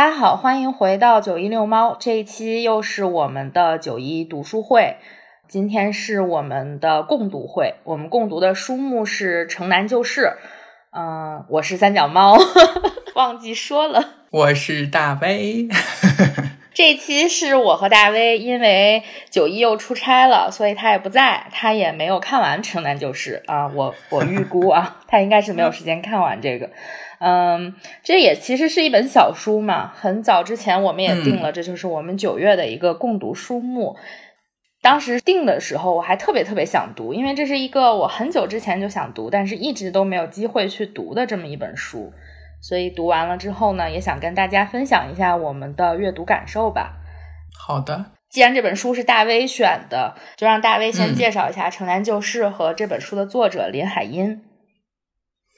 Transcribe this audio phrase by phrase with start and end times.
[0.00, 1.94] 大家好，欢迎回到九一六猫。
[1.94, 4.96] 这一期又是我们的九一读书会，
[5.46, 7.74] 今天是我们的共读会。
[7.84, 10.22] 我们共读的书目是《城南旧事》。
[10.98, 12.34] 嗯、我是三脚猫，
[13.14, 14.02] 忘记说了。
[14.30, 15.68] 我是大飞，
[16.72, 23.70] 这期是我和大威，因为九一又出差了，所以他也不在，他也没有看完《城南旧事》啊。
[23.74, 26.70] 我 我预估啊，他应该是没有时间看完这个。
[27.18, 33.96] 嗯，这也其实是一本小书嘛，很早之前我们也定了，这就是我们九月的一个共读书目。
[34.80, 42.12] 当时定的时候，我还特别特别想读，因为这是一个我很久之前就想读，但是一直都没有机会去读的这么一本书。
[42.60, 46.98] 所以读完了之后呢，也想跟大家分享一下我们的阅读感受吧。
[47.58, 54.42] 好的，既然这本书是大威选的，就让大威先嗯介绍一下《城南旧事》和这本书的作者林海音。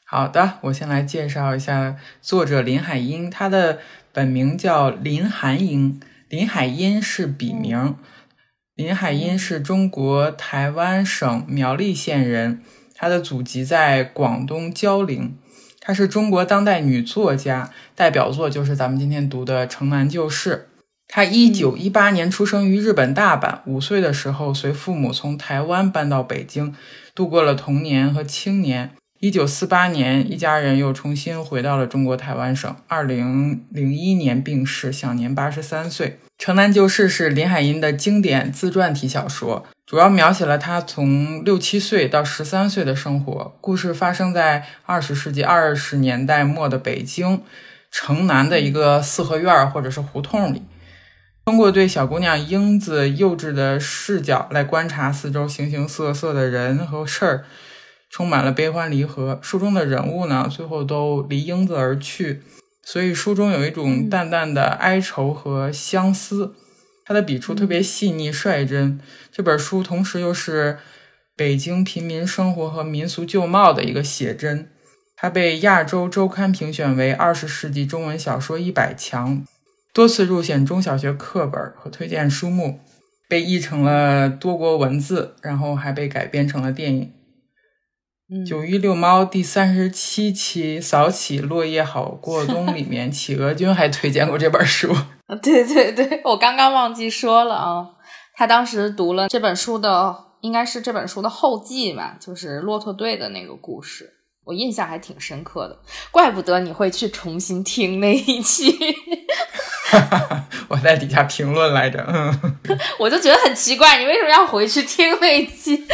[0.06, 3.78] 好的，我先来介绍一下作者林海音，他的
[4.12, 7.96] 本名叫林寒英，林海音是笔名。
[8.74, 12.62] 林海音是中国台湾省苗栗县人，
[12.94, 15.36] 她的祖籍在广东蕉陵。
[15.84, 20.68] 她是中国当代女作家，代表作就是咱们今天读的《城南旧事》。
[21.08, 26.72] 她一九一八年出生于日本大阪，五岁的时候随父母从台湾搬到北京，
[27.16, 28.92] 度过了童年和青年。
[29.22, 32.74] 一九四八年，一家人又重新回到了中国台湾省。
[32.88, 36.08] 二零零一年病逝，享年八十三岁。
[36.36, 43.56] 《城南旧事》是林海音的经典自传体小说，主要描写了他从六七岁到十三岁的生活。
[43.60, 47.44] 故事发生在二十世纪二十年代末的北京
[47.92, 50.64] 城南的一个四合院儿或者是胡同里。
[51.44, 57.44] 通过对小姑娘英子幼稚的视角来观察四周形形色色的人和事儿，
[58.12, 59.40] 充满了悲欢离合。
[59.42, 62.42] 书中的人物呢，最后都离英子而去，
[62.84, 66.54] 所以书中有一种淡淡的哀愁和相思。
[67.04, 69.00] 他的笔触特别细腻率真。
[69.32, 70.78] 这本书同时又是
[71.34, 74.68] 北京平民生活和民俗旧貌的一个写真。
[75.16, 79.44] 它被亚洲周刊评选为二十世纪中文小说一百强，
[79.94, 82.80] 多次入选中小学课本和推荐书目，
[83.28, 87.12] 被译成了多国文字，然后还被改编成了电影。
[88.34, 94.90] 嗯九一遛猫第三十七期《扫起落叶好过冬》里面， 企鹅君还推荐过这本书。
[95.26, 97.86] 啊对对对，我刚刚忘记说了啊，
[98.34, 104.10] 他当时读了这本书的，应该是这本书的后记吧，就是骆驼队的那个故事，
[104.44, 105.78] 我印象还挺深刻的，
[106.10, 108.74] 怪不得你会去重新听那一期，
[110.68, 112.58] 我在底下评论来着，嗯，
[112.98, 115.84] 我就觉得很奇怪，你为什么要回去听那一期？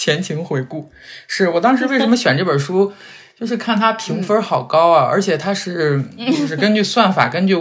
[0.00, 0.90] 前情回顾，
[1.28, 2.90] 是我当时为什么选这本书，
[3.38, 7.54] 就是看它评分好高啊，而且它是就是根据算法，根据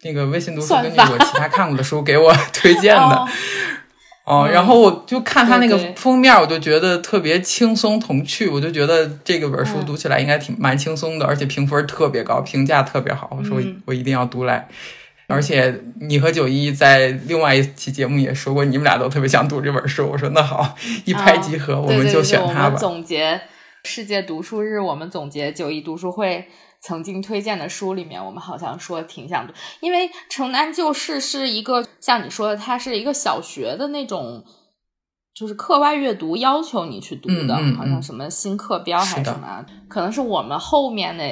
[0.00, 3.26] 那个微信读书，根据我其他看过的书给我 推荐的。
[4.24, 4.48] 哦。
[4.50, 9.84] 然后我就看它那个封面，我就觉得特别轻松童趣，我就觉得这个本书嗯。
[9.84, 14.66] 读起来应该挺蛮轻松的，而且评分特别高，评价特别好，我说我一定要读来。
[15.28, 20.08] 而且你和九一在另外一期节目也说过，你们俩都特别想读这本书。
[20.08, 22.76] 我说那好，一拍即合，我们就对我们选它吧。
[22.76, 23.40] 总结
[23.84, 26.46] 世界读书日，我们总结九一读书会
[26.80, 34.44] 曾经推荐的书里面，我们好像说挺想读，因为《城南旧事》是一个像你说的，它是一个小学的那种。
[35.38, 41.22] 就是课外阅读要求你去读的，嗯嗯好像嗯什么新课标还是什么啊，可能是我们后面的，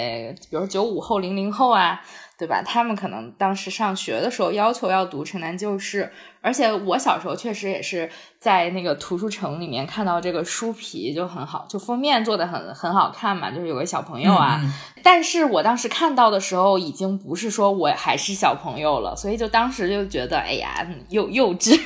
[0.51, 1.99] 比如九五后、零零后啊，
[2.37, 2.63] 对吧？
[2.63, 6.11] 他们可能当时上学的时候要求要读《城南旧事》，
[6.41, 14.61] 而且我小时候确实也是在那个图书城里面看到这个书皮就很好，就封面做的很很好看嘛，就是有个小朋友啊。
[15.03, 21.79] 但是我当时看到的时候，已经不是说我还是小朋友了，所以就当时就觉得，哎呀，幼幼稚。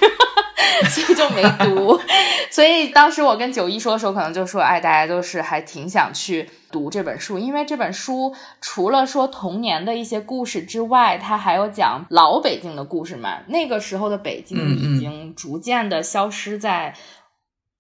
[0.90, 1.98] 所以就没读。
[2.52, 13.40] 所以当时我跟九一说的时候，可能就说，哎，大家都是还挺想去读这本书，因为这本书除了说童年的一些故事之外，它还有讲老北京的故事嘛。
[13.48, 16.94] 那个时候的北京已经逐渐的消失在，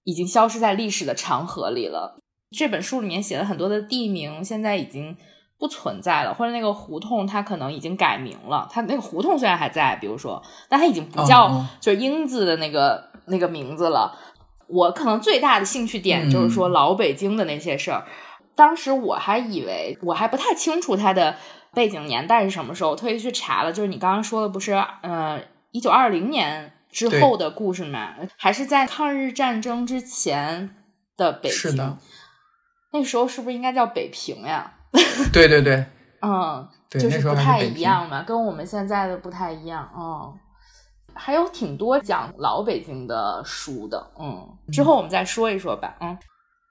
[0.04, 2.16] 已经消失在历史的长河里了。
[2.50, 5.16] 这本书里面写了很多的地名，现在已经。
[5.60, 8.68] 不存在了，或者那个胡同它可能已经改名了。
[8.70, 14.16] 它那个胡同虽然还在，比如说，但它已经不叫就是英子的那个那个名字了。
[14.68, 18.06] 我可能最大的兴趣点就是说老北京的那些事儿。
[18.58, 21.36] 当时我还以为我还不太清楚它的
[21.72, 23.72] 背景年代是什么时候，特意去查了。
[23.72, 25.40] 就是你刚刚说的，不是呃
[25.70, 28.14] 一九二零年之后的故事吗？
[28.36, 30.74] 还是在抗日战争之前
[31.16, 31.56] 的北京？
[31.56, 31.96] 是的。
[32.92, 34.72] 那时候是不是应该叫北平呀？
[35.32, 35.84] 对 对对，
[36.22, 40.34] 嗯，就是不太一样嘛，跟我们现在的不太一样，嗯，
[41.14, 46.18] 还有挺多讲老北京的书的，嗯，之后我们再说一说吧，嗯，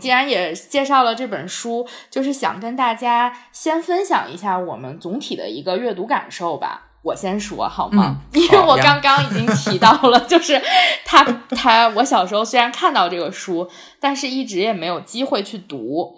[0.02, 6.84] 既然也介绍了这本书，就是想跟大家先分享一下我们总体的一个阅读感受吧。
[7.04, 8.18] 我先说好吗？
[8.34, 10.62] 因为我刚刚已经提到了， 就是
[11.06, 16.18] 他他，我小时候虽然看到这个书，但是一直也没有机会去读。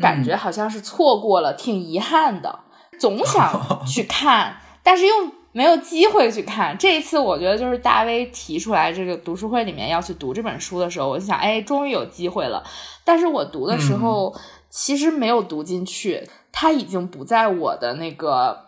[0.00, 2.60] 感觉好像是错过了，挺遗憾的。
[3.00, 5.14] 总想 去看，但是又
[5.52, 6.76] 没有机会去看。
[6.78, 12.62] 这一次，我觉得就是大威提出来这个读书会里面要去读这本书的时候，我就想，哎，终于有机会了。
[13.04, 14.34] 但是我读的时候
[14.70, 18.58] 其实没有读进去，它已经不在我的那个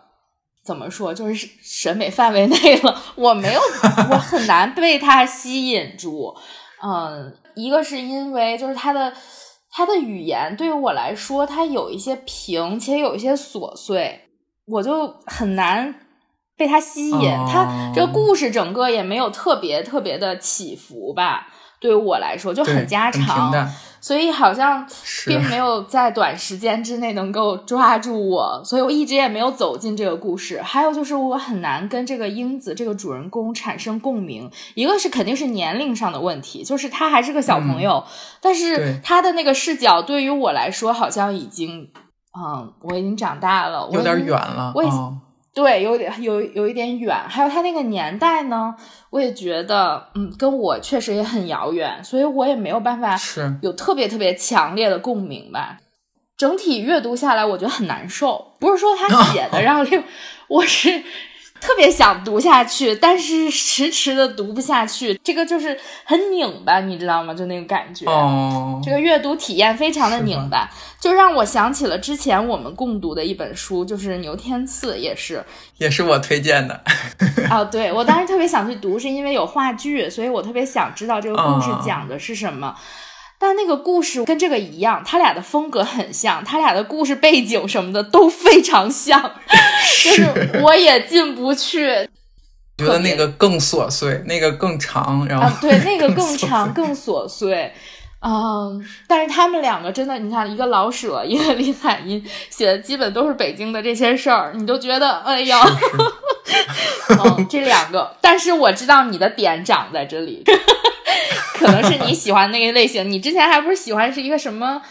[0.63, 3.01] 怎么说，就是审美范围内了。
[3.15, 3.59] 我没有，
[4.11, 6.35] 我很难被它吸引住。
[6.83, 9.13] 嗯，一个是因为就是它的。
[9.73, 14.19] 他的语言对于我来说，他有一些平，且有一些琐碎，
[14.65, 15.95] 我就很难
[16.61, 17.31] 被他吸引。
[17.51, 21.47] 他这个故事整个也没有特别特别的起伏吧。
[21.79, 23.51] 对于我来说就很家常，
[23.99, 24.87] 所以好像
[25.25, 30.61] 并没有在短时间之内能够抓住我，所以我一直也没有走进这个故事。
[30.61, 38.03] 还有就是我很难跟这个英子这个主人公产生共鸣，一个是肯定是年龄上的问题，就是他还是个小朋友，
[38.39, 41.89] 但是他的那个视角对于我来说好像已经，
[42.37, 45.19] 嗯，我已经长大了，有点远了，我已经。
[45.53, 48.73] 对，有点有有一点远，还有他那个年代呢，
[49.09, 53.17] 我也觉得，嗯，跟我确实也很遥远，所以我也没有办法
[53.61, 55.79] 有特别特别强烈的共鸣吧。
[56.37, 60.03] 整体阅读下来，我觉得很难受，不是说他写的 让令
[60.47, 61.03] 我是。
[61.61, 67.33] 特别想读下去，但是迟迟的读不下去，这个就是很拧巴，你知道吗？
[67.33, 68.05] 就那个感觉，
[68.83, 70.67] 这个阅读体验非常的拧巴，
[70.99, 75.43] 就让我想起了之前我们共读的一本书，就是牛天赐，也是，
[75.77, 76.81] 也是我推荐的。
[77.49, 82.75] 哦， 对，我当时特别想去读，是因为有话剧，所以我特别想知道这个故事讲的是什么。
[83.41, 89.19] 但那个故事跟这个一样，他俩的风格很像，他俩的故事背景什么的都非常像，
[90.03, 92.07] 就是我也进不去。
[92.77, 97.73] 觉得那个更琐碎，那个更长，然后对那个更长 更琐碎，
[98.23, 105.59] 嗯，但是他们两个真的，你看一个老舍，一个李海音，写的基本都是北京的这些事儿，你就觉得哎呀，
[107.25, 110.43] 嗯，这两个，但是我知道你的点长在这里。
[111.55, 114.81] 可能是你喜欢那个类型，你之前还不是喜欢是一个什么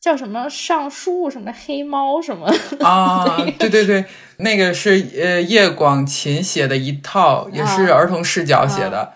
[0.00, 2.46] 叫什么上树什么黑猫什么？
[2.86, 3.36] 啊？
[3.58, 4.04] 对对对，
[4.36, 4.90] 那个是
[5.20, 9.12] 呃叶广芩写的一套，也是儿童视角写的，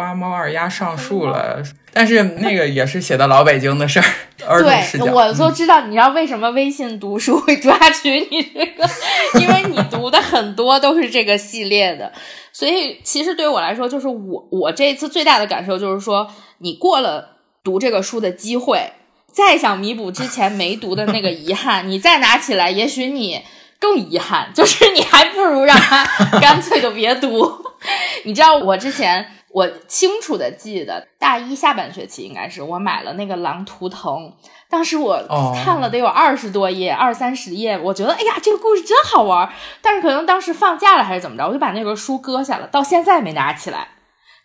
[0.00, 1.62] 花猫二丫上树了。
[1.92, 4.04] 但是那个也是写的老北京的事儿，
[4.46, 5.06] 儿童视角。
[5.06, 8.88] 我就知道，你知道为什么微信读书会抓取你这个，
[9.40, 12.12] 因为你读的很多都是这个系列的。
[12.52, 16.28] 所以，其实对我来说，就是我我这一次最大的感受就是说，
[16.58, 18.92] 你过了读这个书的机会，
[19.32, 23.42] 再想弥补之前没读的那个遗憾，你再拿起来，也许你
[23.80, 26.06] 更遗憾，就是你还不如让他
[26.40, 27.50] 干脆就别读。
[28.24, 34.28] 你知道，我之前我清楚的记得，大一下半学期应该是我买了那个《狼图腾》。
[34.68, 35.20] 当时我
[35.64, 39.50] 看了得有二十多页，二三十页，我觉得哎呀，这个故事真好玩。
[39.82, 43.88] 但是可能当时放假了还是怎么着，我就把那个书搁下了，到现在没拿起来。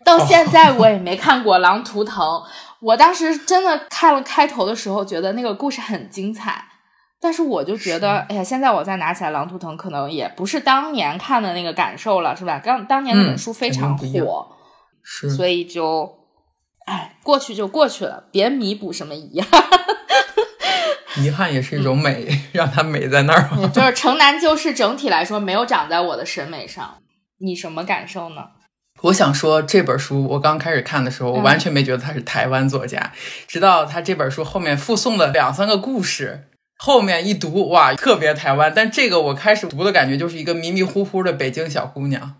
[0.04, 2.24] 到现在我也没看过《狼图腾》。
[2.80, 6.64] 我当时真的看了开头的时候，觉得那个故事很精彩。
[7.18, 12.60] 但是我就觉得，哎呀，现在我再拿起来《狼图腾》，可能也不是当年看的那个感受了，是吧？
[12.62, 14.46] 刚当年那本书非常火，
[15.08, 16.18] 是，所以就，
[16.86, 19.62] 哎，过去就过去了，别弥补什么遗憾。
[21.22, 23.48] 遗憾也是一种美， 让它美在那儿。
[23.72, 26.98] 就是《城南旧事》整体来说没有长在我的审美上，
[27.38, 28.48] 你什么感受呢？
[29.02, 33.12] 我想说这本书，我刚开始看的时候，我完全没觉得他是台湾作家，
[33.46, 38.72] 直到他这本书后面附送了两三个故事，后面一读，哇，特别台湾。
[38.74, 42.36] 但这个我开始读的感觉就是一个迷迷糊糊的北京小姑娘。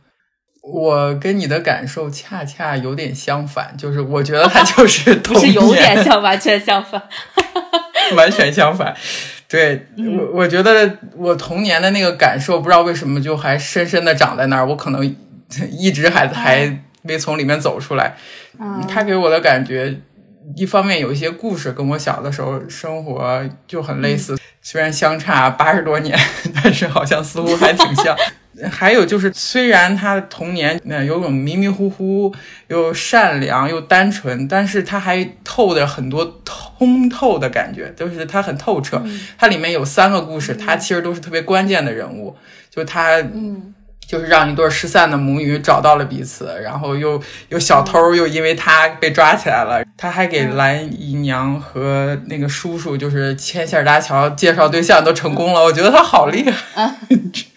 [0.72, 7.00] 我跟你的感受恰恰有点相反，就是我觉得他就是 不是有点像，完全相反，
[8.16, 8.94] 完全相反。
[9.48, 15.16] 对我，我觉得我童年的那个感受，不知道为什么就还深深的长在那儿，我可能。
[15.70, 18.16] 一直还还没从里面走出来，
[18.88, 19.94] 他给我的感觉，
[20.56, 26.18] 一方面有一些故事跟我小的时候生活就很类似，虽然相差八十多年，
[26.52, 28.16] 但是好像似乎还挺像。
[28.70, 32.34] 还有就是，虽然他童年那有种迷迷糊糊
[32.68, 39.02] 又善良又单纯，但是他还透着很多通透的感觉，就是他很透彻。
[39.38, 42.36] 它里面有三个故事，他其实都是特别关键的人物，
[42.70, 43.74] 就他嗯。
[44.06, 56.94] 就是让一对失散的母女找到了彼此，然后又有小偷又因为他被抓起来了，他还给蓝姨娘和那个叔叔就是牵线搭桥介绍对象都成功了，我觉得他好厉害。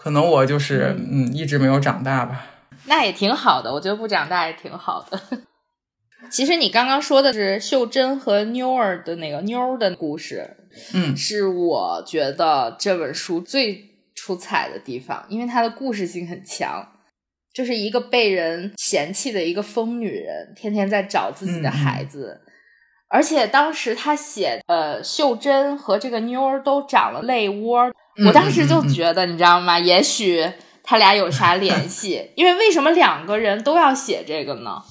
[0.00, 2.46] 可能我就是嗯一直没有长大吧。
[2.86, 5.20] 那也挺好的，我觉得不长大也挺好的。
[6.30, 10.56] 其实你刚刚说的是秀珍和妞儿的那个妞儿的故事，
[10.94, 13.86] 嗯，是我觉得这本书最。
[14.20, 16.86] 出彩的地方，因为它的故事性很强，
[17.54, 22.40] 就是一个被人嫌弃的一个疯女人，天天在找自己的孩子，
[23.08, 27.90] 而且当时她写呃秀珍和这个妞儿都长了泪窝，
[28.26, 29.78] 我当时就觉得你知道吗？
[29.78, 30.50] 也许
[30.82, 32.30] 他俩有啥联系？
[32.36, 34.82] 因为为什么两个人都要写这个呢？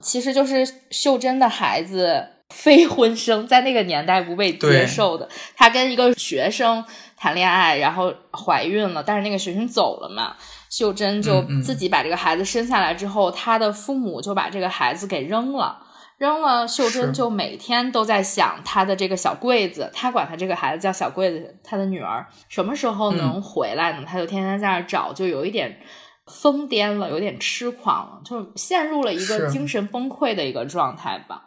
[0.00, 6.84] 其实就是秀珍的孩子非婚生，在那个年代不被接受的，她跟一个学生。
[7.14, 10.34] 谈恋爱，然后怀孕了，但是那个学生走了嘛，
[10.68, 15.78] 秀珍就自己把这个孩子生下来之后，她的父母就把这个孩子给扔了，
[16.22, 24.04] 扔了，秀珍就每天都在想她的这个小柜子，她管她这个孩子叫小柜子，她的女儿什么时候能回来呢？
[24.06, 25.80] 她就天天在那找，就有一点
[26.26, 31.42] 疯癫了，有点痴狂了，就陷入了一个精神崩溃的一个状态吧。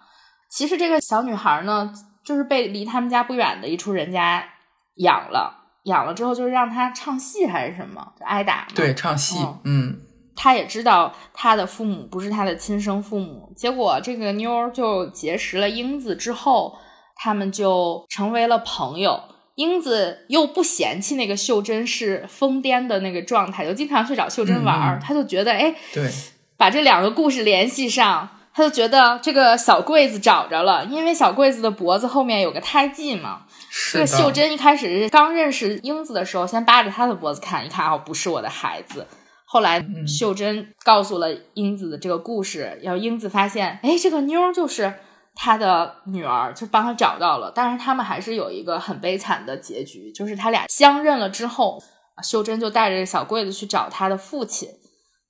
[0.50, 1.94] 其实这个小女孩呢，
[2.26, 4.44] 就是被离他们家不远的一处人家
[4.96, 5.62] 养了。
[5.86, 8.68] 养了之后，就是让她唱戏还是什么，就挨打。
[8.76, 9.38] 对，唱戏。
[9.64, 10.00] 嗯，
[10.36, 13.52] 他也知道他的父母不是他的亲生父母。
[13.56, 16.78] 结果这个妞儿就结识了英子之后，
[17.16, 19.20] 他们就成为了朋友。
[19.56, 25.00] 英子又不嫌弃那个秀珍是疯癫的那个状态，就经常去找秀珍玩儿。
[25.02, 26.12] 他就觉得，哎，对，
[26.58, 33.44] 把这两个故事联系上，他就觉得这个小柜子找着了，因为小柜子的脖子后面有个胎记嘛。
[33.94, 39.08] 这个秀珍一开始刚认识英子的时候，先扒着她的脖子看一看，哦，不是我的孩子。
[39.48, 44.94] 后来秀珍告诉了英子的这个故事，然后英子发现，哎，这个妞儿就是
[45.36, 47.52] 她的女儿，就帮她找到了。
[47.54, 51.82] 但是他们还是有一个很悲惨的结局，就是他俩相认了之后，
[52.24, 54.70] 秀珍就带着小桂子去找他的父亲，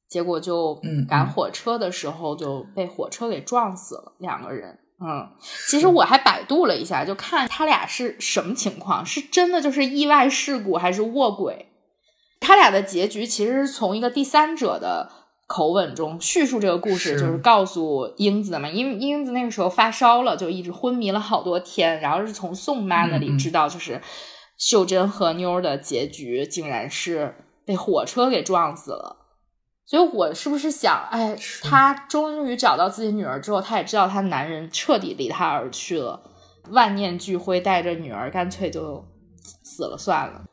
[0.09, 0.79] 结果就
[1.09, 4.79] 赶火车的时候就被火车给撞死了，两个人。
[5.05, 5.27] 嗯，
[5.67, 11.67] 其实我还百度了一下，就看他俩是什么情况，是真的就是意外事故还是卧轨？
[12.45, 15.09] 他俩的结局其实是从一个第三者的
[15.47, 18.69] 口吻中叙述这个故事，就是告诉英子的嘛。
[18.69, 23.99] 因为英子那个时候发烧了，就一直昏迷了好多天，然后是从宋妈那里知道，就是
[24.57, 27.35] 秀珍和妞的结局竟然是
[27.65, 29.17] 被火车给撞死了。
[29.87, 36.21] 所以，我是不是想，哎，她终于找到自己女儿之后，她也知道她男人彻底离她而去了，
[36.71, 39.05] 万念俱灰，带着女儿干脆就
[39.63, 40.43] 死了算了。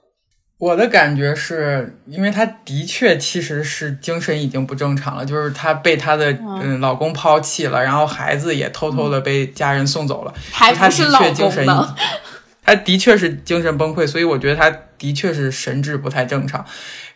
[0.63, 6.31] 我的感觉是，因为他的确其实是精神已经不正常了，就是他被他的
[6.63, 11.97] 嗯老公抛弃了，然后孩子也偷偷的被家人送走了，还不是老公呢。
[12.63, 16.65] 他的确是精神崩溃，所以我觉得他的确是神志不太正常。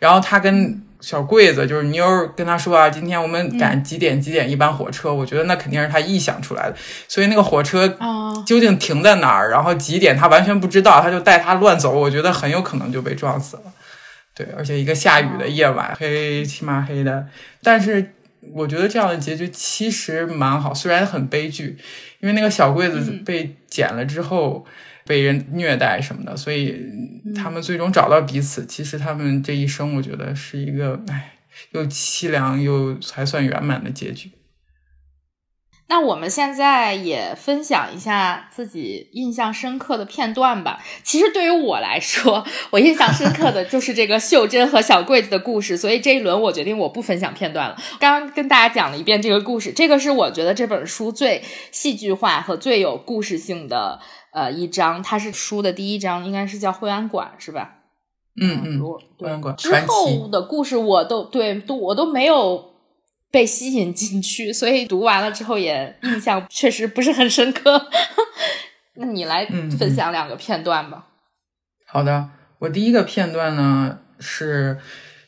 [0.00, 5.12] 然后他跟小柜子，就是妞儿跟他说啊，今天我们赶几点几点一班火车。
[5.12, 6.76] 我觉得那肯定是他臆想出来的。
[7.08, 7.86] 所以那个火车
[8.46, 11.92] 究竟停在哪儿，然后几点，他完全不知道，他就带他乱走。
[11.92, 13.62] 我觉得很有可能就被撞死了。
[14.34, 17.26] 对，而且一个下雨的夜晚，黑漆麻黑的。
[17.62, 18.12] 但是
[18.52, 21.78] 我觉得这样的结局其实蛮好，虽然很悲剧，
[22.20, 24.64] 因为那个小柜子被捡了之后。
[25.06, 26.74] 被人虐待什么的，所以
[27.34, 28.66] 他们最终找到彼此。
[28.66, 31.36] 其实他们这一生，我觉得是一个唉，
[31.70, 34.32] 又凄凉又还算圆满的结局。
[35.88, 40.82] 那我们现在也分享一下自己印象深刻的片段吧。
[41.04, 47.76] 其实对于我来说，我印象深刻的就是这个秀珍和小桂子的故事，所以这一轮我决定我不分享片段了。
[48.00, 54.00] 刚刚跟大家讲了一遍这个故事，这个是我觉得这本书最戏剧化和最有故事性的
[54.36, 57.76] 呃一章，它是书的第一章，应该是叫惠安馆，是吧？
[58.38, 58.80] 嗯嗯，
[59.18, 62.76] 惠安馆之后的故事我都对都我都没有。
[63.28, 67.88] 被吸引进去，所以读完了之后也印象确实不是很深刻。
[68.94, 69.44] 那你来
[69.78, 71.08] 分享两个片段吧。
[71.86, 74.78] 好的，我第一个片段呢是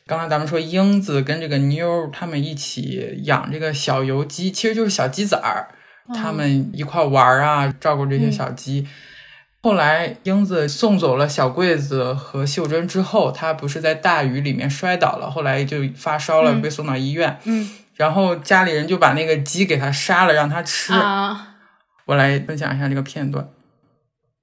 [0.07, 5.75] 刚才咱们说英子跟这个妞他们一起养这个小油鸡，其实就是小鸡仔儿，
[6.13, 8.87] 他们一块玩啊，照顾这些小鸡。
[9.61, 17.37] 后来英子送走了小桂子和秀珍之后，她不是在大雨里面摔倒了，后来就发烧了，被送到医院。
[17.43, 17.69] 嗯。
[17.95, 20.93] 然后家里人就把那个鸡给它杀了，让它吃。
[20.93, 21.55] 啊，
[22.05, 23.49] 我来分享一下这个片段。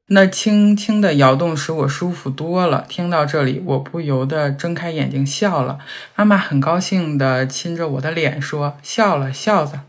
[0.09, 2.85] 那轻轻的摇动使我舒服多了。
[2.87, 5.79] 听到这里，我不由得睁开眼睛笑了。
[6.15, 9.81] 妈妈很高兴的亲着我的脸说：“笑了，笑子。”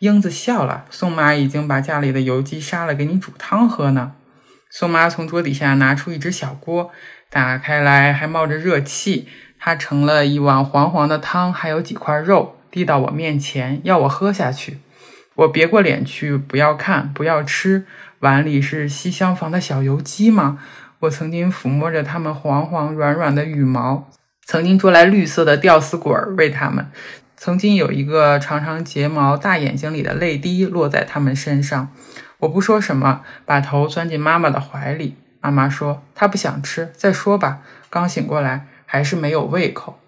[0.00, 0.86] 英子笑了。
[0.88, 4.12] 宋妈已经把家里的油鸡杀了，给你煮汤喝呢。
[4.70, 6.90] 宋妈从桌底下拿出一只小锅，
[7.28, 9.28] 打开来还冒着热气。
[9.58, 12.56] 她盛了一碗黄黄的汤，还有几块肉。
[12.70, 14.78] 递到我面前，要我喝下去。
[15.34, 17.84] 我别过脸去，不要看，不要吃。
[18.20, 20.60] 碗里是西厢房的小油鸡吗？
[21.00, 24.08] 我曾经抚摸着它们黄黄软软的羽毛，
[24.46, 26.90] 曾经捉来绿色的吊死鬼儿喂它们，
[27.42, 31.88] 曾经有一个长长睫毛、大眼睛里的泪滴落在他们身上。
[32.40, 35.16] 我不说什么，把头钻进妈妈的怀里。
[35.40, 39.98] 妈妈说：“她不想吃，再说吧。”刚醒过来，还是没有胃口。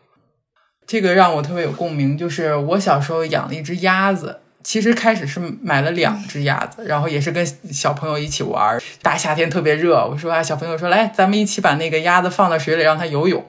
[0.87, 13.43] 这个让我特别有共鸣，就是我小时候养了一只鸭子，其实开始是买了两只鸭子，然后也是跟小朋友一起玩，大夏天特别热，我说啊，小朋友说来，咱们一起把那个鸭子放到水里让它游泳。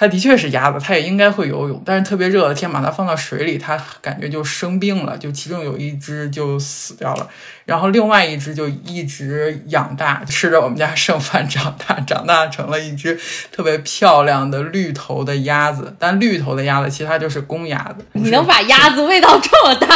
[0.00, 7.28] 它的确是鸭子，它也应该会游泳，但是特别热的天把它放到水里，它感觉就生病了，就其中有一只就死掉了，
[7.66, 13.20] 然后另外一只就一直养大，吃着我们家剩饭长大，长大成了一只
[13.52, 15.94] 特别漂亮的绿头的鸭子。
[15.98, 18.02] 但绿头的鸭子其实它就是公鸭子。
[18.14, 19.86] 你能把鸭子喂到这么大？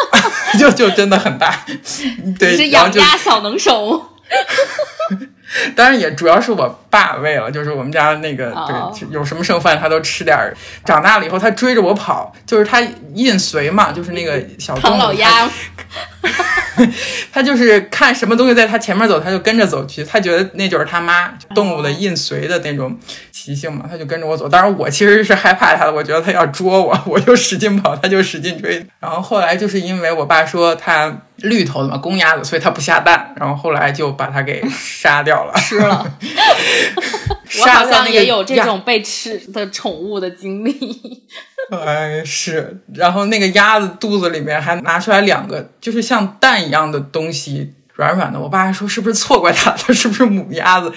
[0.60, 1.64] 就就真的很大。
[2.38, 4.04] 对，是养鸭小能手。
[5.74, 10.54] 当然也主要是我爸喂了，就是我们家那个对有什么剩饭他都吃点儿。
[10.84, 12.80] 长大了以后他追着我跑，就是他
[13.14, 15.48] 印随嘛，就是那个小唐老鸭。
[17.32, 20.02] 他就是看什么东西在他前面走，他就跟着走去。
[20.04, 22.98] 他觉得那就是他妈，动物的印随的那种
[23.32, 24.48] 习性嘛，他就跟着我走。
[24.48, 28.86] 当然我其实是害怕他的，我觉得他要捉我，我就使劲跑，他就使劲追。
[28.98, 33.34] 然后后来就是因为我爸说他绿头的嘛，公鸭子，所以它不下蛋。
[33.36, 36.06] 然后后来就把它给 杀掉了，吃了。
[37.60, 41.24] 我好像也有这种被吃的宠物的经历。
[41.70, 48.38] 哎，是，然后那个鸭子肚子里面还拿出来两个，就是像蛋一样的东西，软软的。
[48.38, 50.92] 我爸还说是不是错怪它，它 是不是母鸭子？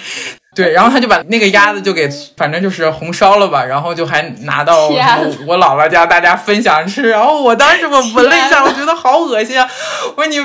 [0.55, 7.09] 对，然后他就把那个鸭子就给，反正就是红烧了吧，然后就还拿到我姥姥家大家分享吃。
[7.09, 9.67] 然后我当时我闻了一下，我觉得好恶心啊！
[10.15, 10.39] 我说你，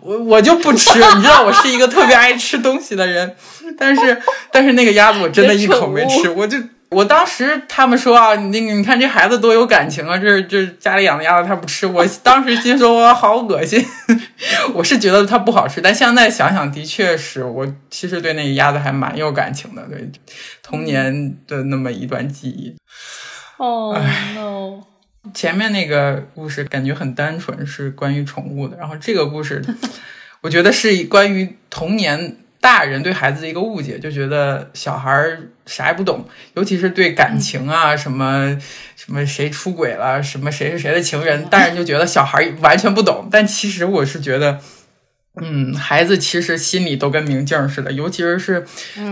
[0.00, 3.36] 我我就不吃，你知道我是一个特别爱吃东西的人，
[3.78, 6.58] 但是但是那个鸭子我真的 一口没吃，我就。
[6.88, 13.84] 我当时他们说啊，你你看这孩子多有感情啊，这这家里养的鸭子他不吃，我当时心说我好恶心，
[14.72, 20.10] 我是觉得它不好吃，但现在想想的确是我其实对那个鸭子还蛮有感情的，对
[20.62, 22.76] 童年的那么一段记忆。
[23.56, 24.00] 哦
[24.34, 24.84] ，no！
[25.34, 29.60] 前面那个故事感觉很单纯，是关于宠物的，然后这个故事，
[30.42, 32.36] 我觉得是关于童年。
[32.58, 36.24] 大人对孩子的一个误解，就觉得小孩儿啥也不懂，
[36.54, 38.56] 尤其是对感情啊，什么
[38.94, 43.28] 什么谁出轨了，什么谁是谁的情人，大人就觉得小孩完全不懂。
[43.30, 44.60] 但其实我是觉得，
[45.42, 48.64] 嗯，孩子其实心里都跟明镜似的，尤其是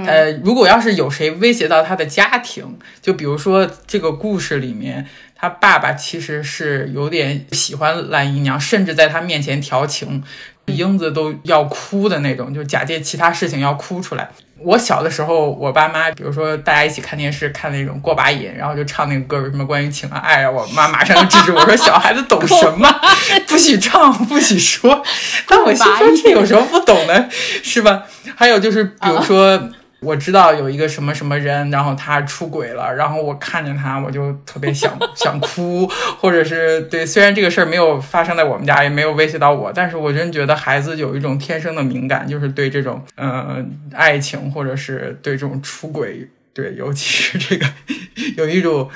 [0.07, 10.23] 呃，如果要是有谁威胁到他的家庭，就比如说这个故事里面，他爸爸其实是有点喜欢蓝姨娘，甚至在他面前调情。
[10.67, 14.29] 英子都要哭的那种，就假借其他事情要哭出来。
[14.61, 22.89] 我小的时候，我爸妈，比如说大家一起看电视，看那种过把瘾，然后就唱那个歌，什么关于情啊爱啊，我妈马上就制止我说：“小孩子懂什么？
[23.47, 25.03] 不许唱，不许说。”
[25.47, 27.29] 但我心说这有什么不懂的，
[27.63, 28.05] 是吧？
[28.35, 29.61] 还有就是，比如说
[30.05, 35.87] 我知道有一个什么什么人，然后他出轨了，然后我看见他，我就特别想想哭，
[36.21, 47.67] 或者是对，虽然这个事儿没有发生在我们家，也没有威胁到我，但是我真觉得孩子有一种天生的敏感，就是对这种呃爱情，或者是对这种出轨，对，尤其是这个
[48.37, 48.91] 有一种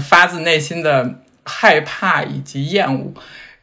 [0.00, 3.12] 发自内心的害怕以及厌恶。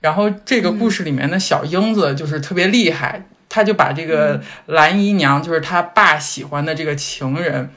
[0.01, 3.25] 然后这个故事里面的小英子就是特别厉害。
[3.49, 7.71] 他就把这个蓝姨娘，就是他爸喜欢的这个情人，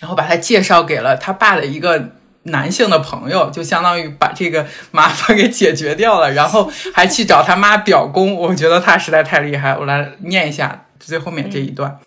[0.00, 2.12] 然后把他介绍给了他爸的一个
[2.44, 6.32] 男性的朋友，就相当于把这个麻烦给解决掉了。
[6.32, 9.76] 然后还去找他妈表功， 我觉得他实在太厉害。
[9.76, 11.98] 我来念一下最后面这一段：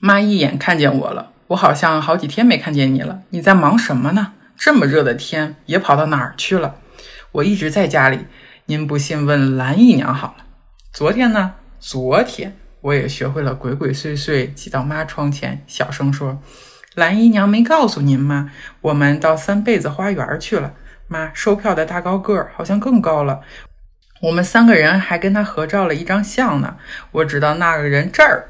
[0.00, 3.20] 妈一眼看见我了，我好像好几天没看见你了。
[3.30, 4.32] 你在忙什么呢？
[4.58, 6.76] 这么热的天，也跑到哪儿去了？
[7.32, 8.26] 我一直在家里。
[8.68, 10.44] 您不信问蓝姨娘好了。
[10.92, 11.52] 昨天呢？
[11.88, 16.42] 昨天我也学会了鬼鬼祟祟挤到妈窗前，小声说
[16.96, 18.50] ：“蓝姨娘没告诉您吗？
[18.80, 20.74] 我们到三贝子花园去了。
[21.06, 23.42] 妈，售票的大高个儿好像更高了。
[24.20, 26.76] 我们三个人还跟他合照了一张相呢。
[27.12, 28.48] 我知道那个人这儿，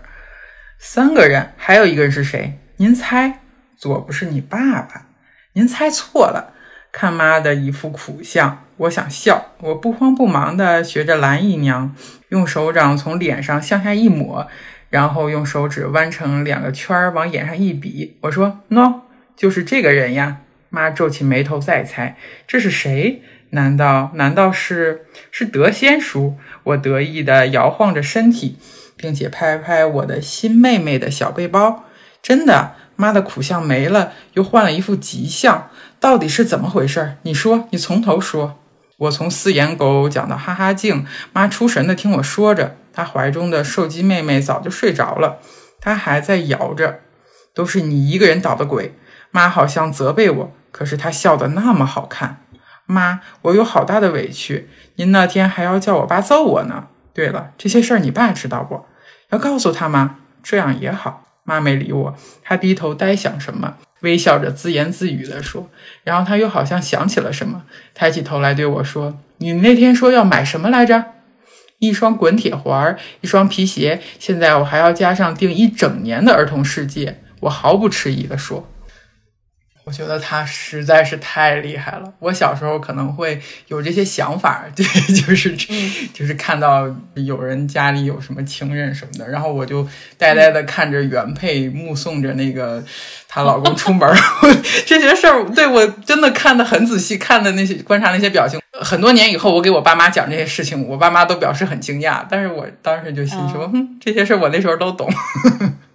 [0.79, 2.59] 三个人，还有一个人是谁？
[2.79, 3.41] 您猜？
[3.77, 5.09] 左不是你爸爸？
[5.53, 6.55] 您猜错了。
[6.91, 11.95] 看妈的一副苦相。”我想笑，我不慌不忙地学着蓝姨娘，
[12.29, 14.49] 用手掌从脸上向下一抹，
[14.91, 18.17] 然后用手指弯成两个圈儿往眼上一比。
[18.23, 19.03] 我说：“no，
[19.37, 23.23] 就是这个人呀。”妈皱起眉头再猜，这是谁？
[23.51, 26.37] 难道难道是是德仙叔？
[26.65, 28.59] 我得意地摇晃着身体，
[28.97, 31.85] 并且拍拍我的新妹妹的小背包。
[32.21, 37.15] 真的，妈的苦相没了，又换了一副吉相，到底是怎么回事？
[37.23, 38.61] 你说，你从头说。
[38.99, 45.39] 我从四眼狗讲到哈哈镜，妈出神的听我说着，她怀中的瘦鸡妹妹早就睡着了，
[45.81, 47.01] 她还在摇着，
[47.55, 48.99] 都是你一个人捣的鬼。
[49.31, 52.43] 妈好像责备我，可是她笑得那么好看。
[52.87, 56.87] 妈，我有好大的委屈，您那天还要叫我爸揍我呢。
[57.13, 58.87] 对了，这些事儿你爸知道不？
[59.31, 60.21] 要告诉他吗？
[60.43, 61.26] 这样也好。
[61.47, 63.77] 妈没理我，她低头呆想什么。
[64.03, 65.71] 微笑着自言自语地说，
[66.05, 67.63] 然后她又好像想起了什么，
[67.95, 71.03] 抬起头来对我说：“你那天说要买什么来着？
[71.79, 74.01] 一双滚铁环，一双皮鞋。
[74.19, 78.69] 现在我还要加上订一整年的儿童世界。”我毫不迟疑地说。
[79.87, 82.13] 我觉得他实在是太厉害了。
[82.19, 85.57] 我小时候可能会有这些想法， 对，就是
[86.13, 89.87] 就是看到有人家里有什么情人什么的，然后我就
[90.19, 92.83] 呆呆的看着原配目送着那个
[93.29, 94.13] 她老公出门，
[94.85, 98.61] 这些事儿，对我真的看的很仔细，看的那些观察那些表情。
[98.81, 105.09] 很多年以后，我给我爸妈讲这些事情，我爸妈都表示很惊讶，但是我当时就心说，哼，这些事儿我那时候都懂。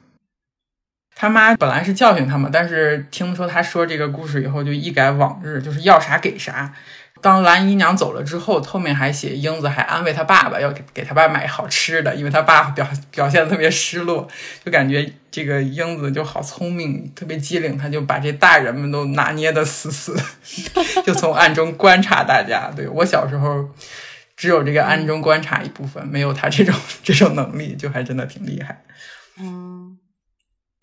[1.22, 6.74] 他妈本来是教训他们，但是听说他说这个故事以后，就一改往日，就是要啥给啥。
[7.22, 14.28] 当蓝姨娘走了之后，后面还写英子还安慰他爸爸，要给给他爸买好吃的，因为他爸表表现的特别失落，
[14.66, 20.20] 就感觉这个英子就好聪明，特别机灵，他就把这大人们都拿捏的死死，
[21.06, 22.72] 就从暗中观察大家。
[22.76, 23.70] 对我小时候
[24.36, 28.82] 只有这个暗中观察一部分，没有他这种 这种能力，就还真的挺厉害。
[29.38, 30.00] 嗯。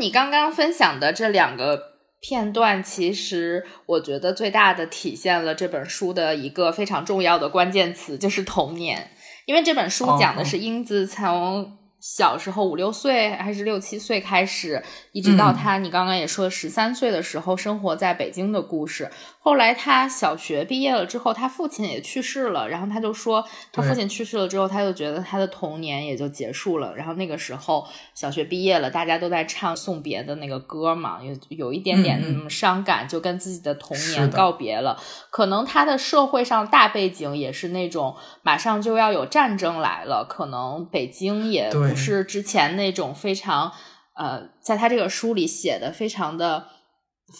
[0.01, 9.11] 你刚刚分享的这两个片段，其实我觉得最大的体现了这本书的一个非常重要的关键词，就是童年。
[9.47, 14.81] 因为这本书讲的是英子从小时候五六岁还是六七岁开始，
[15.11, 19.11] 一直到他你刚刚也说十三岁的时候生活在北京的故事。
[19.49, 26.95] 后来他小学毕业了之后，他父亲也去世了，然后他就说，他父亲去世了之后，他就觉得他的童年也就结束了。
[26.95, 35.01] 然后那个时候小学毕业了，大家都在唱送别的那个歌嘛，有有一点点伤感，就跟自己的童年告别了。
[35.31, 43.73] 可能他的社会上大背景也是那种马上就要有战争来了，可能北京也不是之前那种非常
[44.13, 46.67] 呃，在他这个书里写的非常的。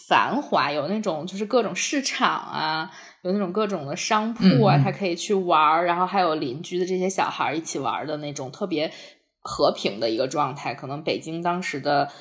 [0.07, 2.91] 繁华有那种就是各种市场啊，
[3.23, 8.91] 有那种各种的商铺啊，他可以去玩儿，然后还有邻居的这些小孩一起玩的那种特别
[9.39, 10.75] 和平的一个状态。
[10.75, 12.11] 可能北京当时的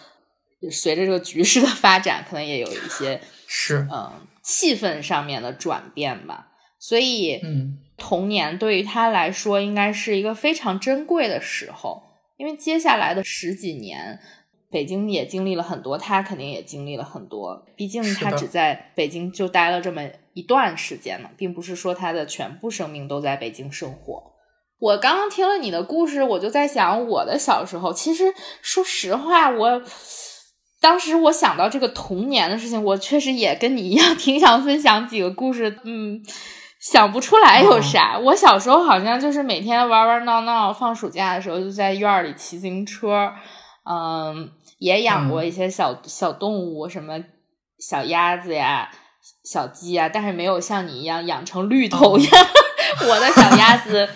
[0.70, 6.48] 随着这个局势的发展，可能也有一些 是嗯气氛上面的转变吧。
[6.78, 12.02] 所以，嗯，童年对于他来说应该是一个非常珍贵的时候，
[12.38, 14.18] 因为接下来的十几年。
[14.70, 17.64] 北京也经历了很多，他肯定也经历了很多。
[17.74, 20.02] 毕竟他只在北京就待了这么
[20.34, 24.22] 一段时间嘛，并不是说他的全部生命都在北京生活。
[24.78, 29.82] 我刚刚听了你的故事，我就在想，我的小时候，其实说实话，我
[30.80, 35.80] 当时我想到这个童年的事情，我确实也跟你一样，挺想分享几个故事。
[35.82, 36.22] 嗯，
[36.78, 38.18] 想不出来有啥。
[38.18, 43.32] 我小时候好像就是每天玩玩闹闹，放暑假的时候就在院里骑自行车。
[43.90, 47.18] 嗯，也养过一些小小动物，什么
[47.78, 48.90] 小鸭子呀、
[49.44, 52.28] 小鸡呀，但是没有像你一样养成绿头鸭。
[53.08, 54.08] 我的小鸭子，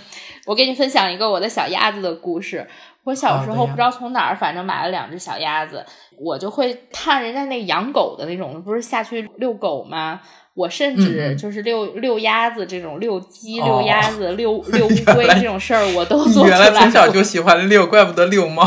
[0.46, 2.66] 我给你分享一个我的小鸭子的故事。
[3.04, 5.84] 我小时候不知道从哪儿，反正买了两只小鸭子，
[6.20, 10.20] 我就会看人家那养狗的那种，不是下去遛狗吗？
[10.54, 16.58] 我甚至就是遛遛鸭子这种，遛鸡、遛鸭子、遛 遛乌龟这种事儿，我都做出来。
[16.58, 18.64] 原来从小就喜欢遛，怪不得遛猫。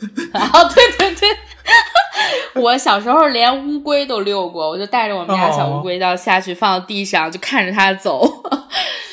[0.32, 1.28] 啊，对对对，
[2.62, 8.26] 我小时候连乌龟都遛过，我就带着我们家小乌龟到下去放到地上，就看着它走。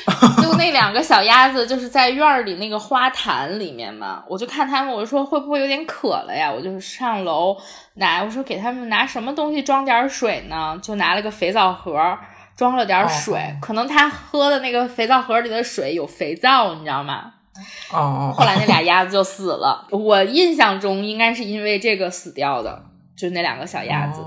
[0.41, 6.49] 就那两个小鸭子，就是在院儿里那个花坛里面嘛，我就看他们，我就说会不会有点渴了呀？
[6.49, 7.57] 我就上楼
[7.95, 10.79] 拿，我说给他们拿什么东西装点水呢？
[10.81, 12.17] 就拿了个肥皂盒，
[12.55, 13.37] 装了点水。
[13.61, 17.33] 可能他喝的那个肥皂盒里的水有肥皂，你知道吗？
[17.91, 18.33] 哦。
[18.35, 22.83] 后来那俩鸭子就死了，我印象中应该是因为这个死掉的，
[23.15, 24.21] 就那两个小鸭子。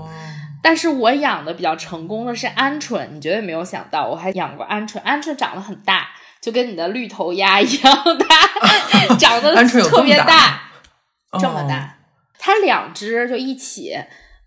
[0.63, 5.01] 但是我养的比较成功的是鹌鹑，你绝对没有想到，我还养过鹌鹑。
[5.01, 8.35] 鹌鹑长得很大，就跟你的绿头鸭一样大，
[9.17, 10.61] 长得特别大，
[11.39, 11.97] 这么大。
[12.37, 13.93] 它两只就一起，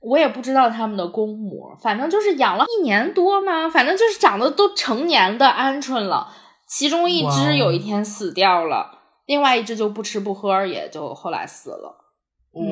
[0.00, 6.28] 我也不知道它们的公母，反正就是养了一年多嘛，反正就是长得都成年的鹌鹑了。
[6.76, 11.94] 其中一只有一天死掉了，另外一只就不吃不喝，也就后来死了。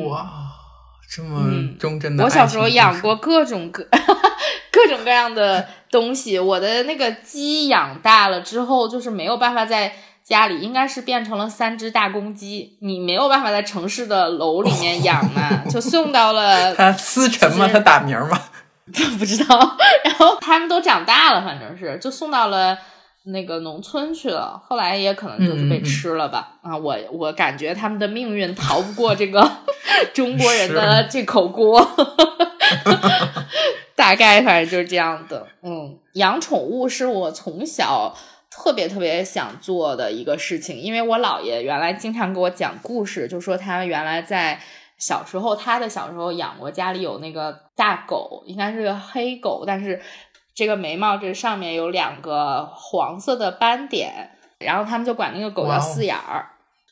[0.09, 0.29] 哇。
[1.15, 1.45] 这么
[1.79, 3.87] 忠贞的，我小时候养过各种各
[4.73, 6.39] 各种各样的东西。
[6.39, 9.93] 我的那个鸡养大了之后，就是没有办法在
[10.25, 12.79] 家里，应该是变成了三只大公鸡。
[12.81, 16.75] 你没有办法在城市的楼里面养嘛， 就送到了。
[16.75, 17.69] 它思辰吗？
[17.71, 18.41] 它打鸣吗？
[19.19, 19.77] 不知道。
[20.05, 22.77] 然后他们都长大了，反正是就送到了。
[23.25, 26.55] 那个农村去了，后来也可能就是被吃了吧。
[26.63, 29.49] 啊，我我感觉他们的命运逃不过这个
[30.13, 31.81] 中国人的这口锅，
[33.95, 35.47] 大概反正就是这样的。
[35.63, 38.13] 嗯，养宠物是我从小
[38.51, 44.61] 特别特别想做的一个事情，因为我姥爷原来经常给我讲故事，就说他原来在
[44.99, 50.03] 小时候，他的小时候养过家里有那个大狗，应该是个黑狗，但是。
[50.55, 56.51] 这个眉毛这上面有两个黄色的斑点，然后他们就管那个狗叫四眼儿。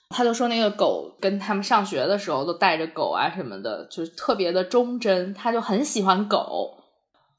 [0.08, 5.32] 他就说那个狗跟他们上学的时候都带着狗啊什么的，就是特别的忠贞。
[5.34, 6.78] 他就很喜欢狗。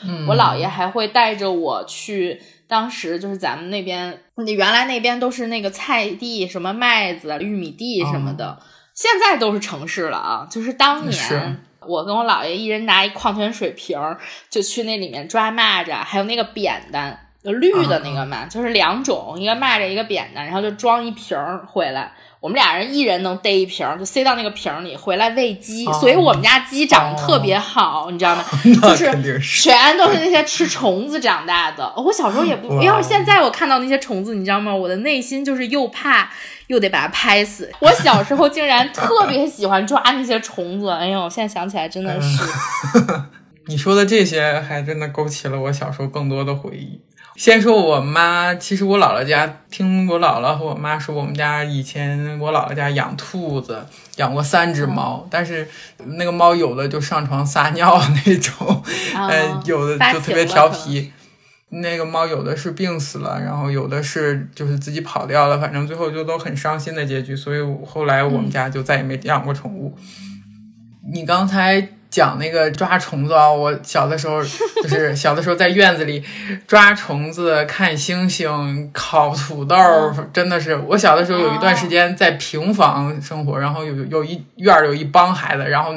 [0.03, 8.57] 嗯我姥爷还会带着我去，当时就是咱们那边，原来那边都是那个菜地，什么麦子、玉米地什么的，
[8.95, 10.47] 现在都是城市了啊。
[10.49, 11.65] 就是当年。
[11.87, 14.17] 我跟我姥爷一人拿一矿泉水瓶儿，
[14.49, 22.11] 就去那里面抓蚂蚱，还有那个扁担，绿的那个嘛，就是两种，一个蚂蚱，一个扁担，然后就装一瓶儿回来。
[22.39, 25.85] 我们俩人一人能逮一瓶，就塞到那个瓶里，回来喂鸡。
[25.93, 28.43] 所以我们家鸡长得特别好，你知道吗？
[28.81, 31.93] 就是全都是那些吃虫子长大的。
[31.97, 34.73] 我小时候也不，要是现在我看到那些虫子，你知道吗？
[34.73, 36.31] 我的内心就是又怕
[36.71, 37.69] 又得把它拍死。
[37.79, 42.43] 我小时候竟然特别喜欢抓那些虫子，哎呦，现在想起来真的是。
[43.67, 47.01] 你说的这些还真的勾起了我小时候更多的回忆。
[47.35, 55.67] 先说我妈，其实我姥姥家听我姥姥和我妈说，我们家以前我姥姥家养兔子，养过三只猫，但是
[56.05, 58.83] 那个猫有的就上床撒尿 那种，
[59.15, 61.11] 呃，有的就特别调皮。
[61.71, 67.35] 那个猫有的是病死了，然后有的是就是自己跑掉了，反正最后就都很伤心的结局。
[67.35, 69.97] 所以后来我们家就再也没养过宠物。
[71.11, 71.89] 你刚才。
[72.11, 73.49] 讲那个抓虫子啊！
[73.49, 74.43] 我小的时候
[74.83, 76.21] 就是小的时候在院子里
[76.67, 79.77] 抓虫子、看星星、烤土豆，
[80.33, 85.95] 真的是我小的时候有一段时间在平房生活，然后有有一院儿有一帮孩子，然后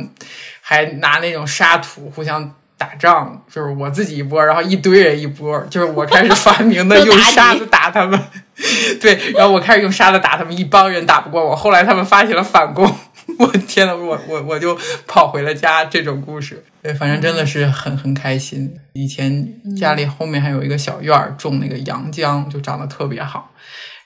[0.61, 8.21] 还拿那种沙土互相打仗，就是我自己一波，然后一堆人一波，就是我开始发明的 用沙子打他们，
[9.01, 12.93] 对，然后我开始用沙子打他们，一帮人打不过我，后来他们发起了反攻。
[13.39, 15.87] 我天呐，我我我就跑回了家。
[15.87, 18.77] 这种故事，对，反正真的是很很开心。
[18.93, 23.51] 以前家里后面还有一个小院儿，种那个洋姜，就长得特别好。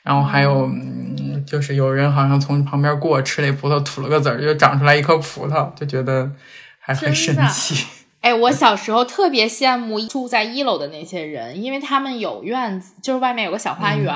[0.05, 0.71] 然后还有，
[1.45, 6.31] 就是有人好像从旁边过，吃那葡萄，吐了个籽儿，就长出来一颗葡萄，就觉得
[6.79, 7.85] 还很神奇。
[8.21, 14.13] 哎，我小时候特别羡慕住在一楼的那些人，因为他们有院子，就是外面有个小花园，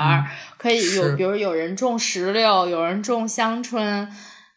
[0.57, 4.09] 可以有，比如有人种石榴，有人种香椿。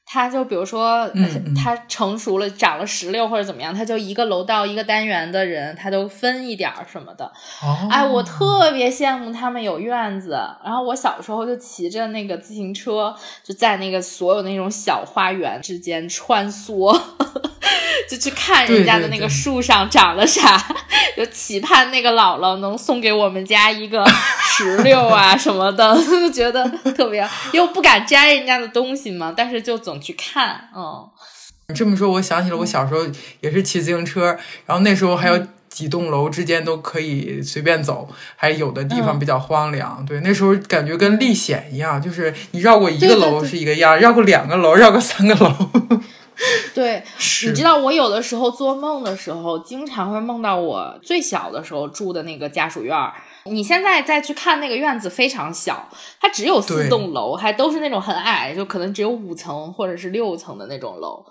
[0.09, 7.25] 他就比如说，嗯他成熟了，长了石榴或者怎么样，他就一个楼道一个单元的人，他都分一点儿什么的。
[7.61, 10.39] 哦，哎，我特别羡慕他们有院子。
[10.65, 16.97] 然后我小时候就骑着那个自行车，就在那个所有那种小花园之间穿梭，
[18.09, 20.63] 就去看人家的那个树上长了啥，
[21.17, 24.05] 就期盼那个姥姥能送给我们家一个
[24.57, 31.09] 石榴啊什么的，就觉得特别，又不敢摘人家的东西嘛，但是就总去看，嗯。
[31.69, 33.01] 你这么说，我想起了我小时候
[33.41, 40.07] 也是骑自行车，然后那时候还有几栋楼之间都可以随便走，还有的地方嗯比较荒凉。
[40.07, 45.53] 对，那时候感觉跟历险一样，就是你绕过一个楼是一个样，绕过两个楼，绕过三个楼。
[46.75, 47.03] 对，
[47.47, 53.13] 你知道我有的时候做梦的时候，经常会梦到我最小的时候住的那个家属院儿。
[53.45, 55.89] 你现在再去看那个院子非常小，
[56.21, 61.25] 它只有四栋楼，还都是那种很矮，就可能只有五层或者是六层的那种楼。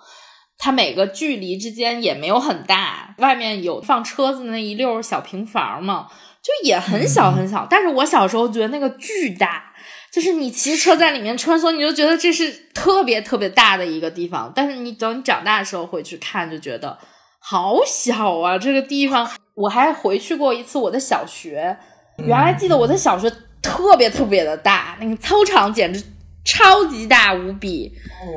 [0.58, 6.08] 它每个距离之间也没有很大，外面有放车子的那一溜小平房嘛，
[6.42, 7.68] 就也很小很小。
[7.70, 9.74] 但是我小时候觉得那个巨大，
[10.16, 14.50] 就是你骑车在里面穿梭，你就觉得这是特别特别大的一个地方。
[14.56, 16.98] 但是你等你长大的时候回去看，就觉得
[17.38, 19.30] 好小啊，这个地方。
[19.56, 21.78] 我还回去过一次我的小学，
[22.20, 23.30] 原来记得我的小学
[23.62, 26.02] 特别特别的大，那个操场简直
[26.46, 27.92] 超级大无比。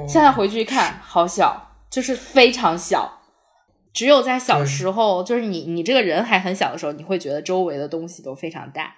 [0.09, 3.21] 现在回去一看，好小，就是非常小。
[3.93, 8.97] 只有在小时候，就是你你这个人还很小的时候，你会觉得周围的东西都非常大。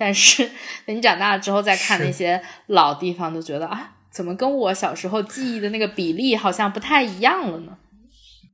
[0.00, 0.48] 但是
[0.86, 7.76] 等你长大了之后，再看那些老地方，就觉得啊，怎么跟我小时候记忆的那个比例好像不太一样了呢？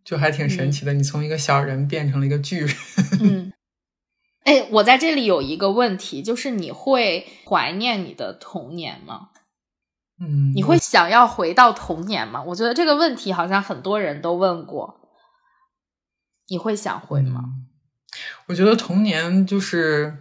[0.02, 2.74] 就还挺神奇的，你从一个小人变成了一个巨人。
[3.20, 3.52] 嗯，
[4.44, 9.28] 哎，我在这里有一个问题，就是你会怀念你的童年吗？
[10.18, 12.42] 嗯，你会想要回到童年吗？
[12.42, 14.98] 我觉得这个问题好像很多人都问过。
[16.48, 17.42] 你会想回吗？
[17.44, 17.61] 嗯
[18.46, 20.18] 我觉得童年就是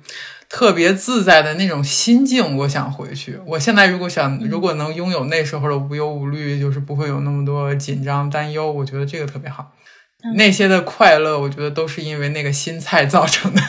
[0.55, 3.39] 特别自在的那种心境，我想回去。
[3.47, 9.73] 我现在如果想，嗯如果能拥有那时候的无忧无虑，就是不会有那么多紧张担忧，我觉得这个特别好。
[10.23, 13.61] 嗯那些的快乐，我觉得都是因为那个心菜造成的。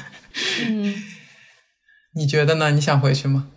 [0.69, 0.95] 嗯，
[2.15, 2.71] 你觉得呢？
[2.73, 3.49] 你想回去吗？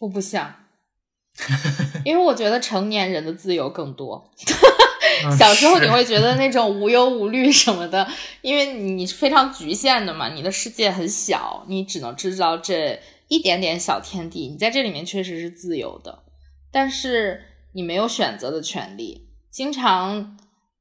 [0.00, 0.54] 我不想，
[2.04, 4.30] 因为我觉得成年人的自由更多。
[5.24, 8.06] 嗯小时候你会觉得那种无忧无虑什么的，
[8.42, 14.48] 因为你是非常局限的嘛，你的世界很小，你只能知道这一点点小天地。
[14.48, 16.22] 你在这里面确实是自由的，
[16.72, 17.42] 但是
[17.74, 19.28] 你没有选择的权利。
[19.50, 20.36] 经常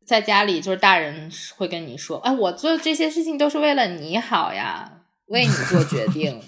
[0.05, 4.91] 在家里，就是大人会跟你说：“哎，我做这些事情都是为了你好呀，
[5.27, 6.41] 为你做决 定，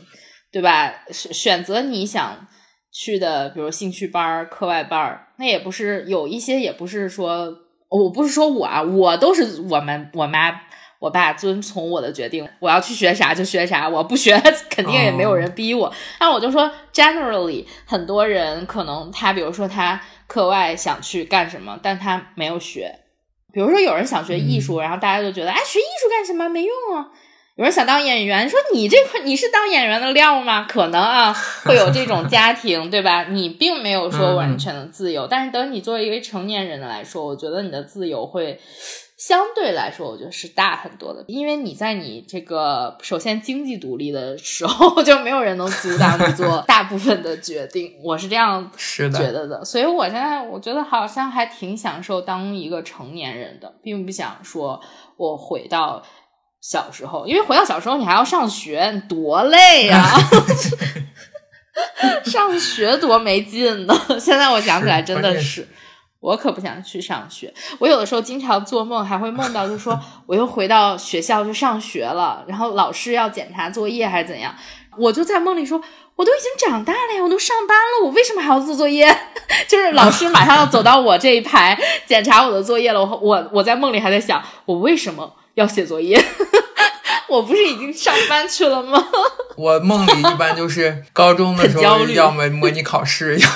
[0.51, 1.05] 对吧？
[1.11, 2.47] 选选择你想
[2.91, 10.61] 去的，比如兴趣班儿、课外班儿，那也不是有一些，也不是说。”我不是说我啊，我都是我们我妈
[10.99, 14.37] 我爸遵从我的决定，我要去学啥就学啥，我不学
[14.69, 15.93] 肯定也没有人逼我。
[16.19, 22.93] 那、我就说，generally 很多人可能他比如说他课外想去干什么，但他没有学。
[23.53, 27.07] 比如说有人想学艺术，然后大家就觉得哎，学艺术干什么没用啊。
[27.57, 30.67] 有人想当演员，说你这块你是当演员的料吗？
[30.69, 33.23] 可能啊，会有这种家庭，对吧？
[33.31, 38.59] 你并没有说完全的自由，但是等你作为一个成年人来说，我觉得你的自由会
[39.17, 47.93] 相对来说，我觉得是大很多的，因为你在你这个首先经济独立的时候， 就没有人能阻挡你做大部分的决定。
[48.03, 54.79] 我是这样觉得的，所以我现在我觉得好像还挺享受当一个成年人的，并不想说
[55.17, 56.03] 我回到。
[56.61, 60.05] 小时候，因为回到小时候，你还要上学，多累呀、
[62.25, 63.95] 上学多没劲呢。
[64.19, 65.67] 现在我想起来，真的是，
[66.19, 67.53] 我可不想去上学。
[67.79, 74.55] 我有的时候经常做梦，还会梦到，就说 我又回到学校去上学了，然后老师要检查作业还是怎样，
[74.97, 75.81] 我就在梦里说。
[76.17, 79.07] 我都已经长大了呀，我都上班了，我为什么还要做作业？
[79.69, 86.23] 就是老师马上要走到我这一排检查我的作业了，我我我在梦里还在想，我为什么要写作业？
[87.27, 89.03] 我不是已经上班去了吗？
[89.57, 93.49] 我梦里一般就是高中的时候，要么模拟考试，要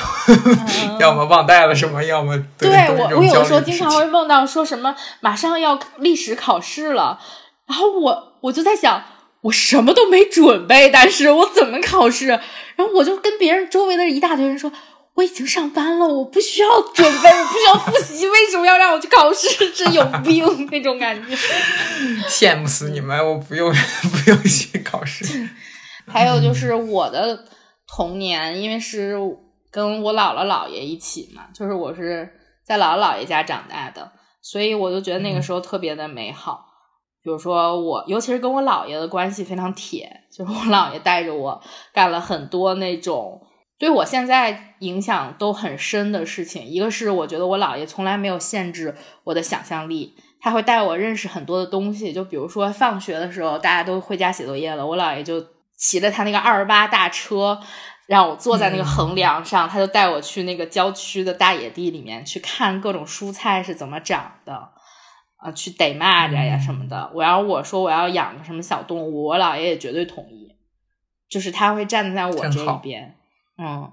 [1.00, 7.20] 要么忘带了什么，要么对我，我有的时候经常会梦到说什么马上要历史考试了，
[7.68, 9.04] 然后我我就在想，
[9.44, 12.28] 我什么都没准备，但是我怎么考试？
[12.28, 12.40] 然
[12.80, 14.72] 后我就跟别人周围的一大堆人说。
[15.16, 19.70] 我已经上班了，我不需要准备，我不需要复习，为什么要让我去考试？
[19.72, 21.36] 真有病那种感觉。
[22.28, 23.18] 羡慕死你们！
[23.26, 25.50] 我不用不用去考试。
[26.08, 27.46] 还有就是我的
[27.88, 29.16] 童年，因为是
[29.70, 32.30] 跟我姥姥姥爷一起嘛，就是我是
[32.66, 36.66] 在姥姥姥爷家长大的，所以我就觉得那个时候特别的美好。
[37.24, 41.62] 比如说我，尤其是跟我姥爷的关系非常铁，就是我姥爷带着我
[41.94, 43.40] 干了很多那种
[43.82, 46.64] 对我现在影响都很深的事情。
[46.64, 52.14] 一个是我觉得我姥爷从来没有限制我的想象力，他会带我认识很多的东西。
[52.14, 55.44] 就比如说放学的时候，大家都回家写作业了，我姥爷就
[55.76, 57.60] 骑着他那个二十八大车，
[58.06, 64.70] 让我坐在那个横梁上，他就带我去那个郊区的大野地里面去看各种蔬菜是怎么长的。
[65.38, 67.10] 啊，去逮蚂蚱呀什么的。
[67.16, 70.56] 我要我说我要养个什么小动物，我姥爷也绝对同意，
[71.28, 73.16] 就是他会站在我这一边。
[73.62, 73.92] 嗯，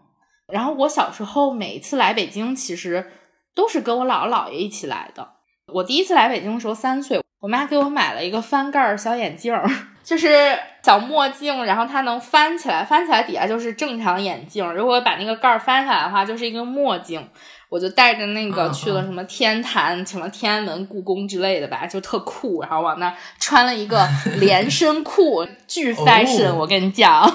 [0.50, 3.12] 然后我小时候每一次来北京，其实
[3.54, 5.34] 都是跟我姥姥姥爷一起来的。
[5.74, 9.54] 我第一次来北京的时候三岁，我妈给我买了一个翻盖小眼镜，
[10.02, 14.72] 就是小墨镜，然后它能翻起来，翻起来底下就是正常眼镜。
[14.72, 17.28] 如果把那个盖儿翻下来的话，就是一个墨镜。
[17.70, 22.62] 我就带着那个去了什么天坛、什么天安门、故宫之类的吧，就特酷。
[22.62, 24.08] 然后往那穿了一个
[24.40, 26.54] 连身裤，巨 fashion。
[26.54, 27.30] 我跟你讲，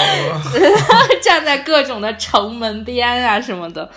[1.22, 3.90] 站在各种的城门边啊什么的，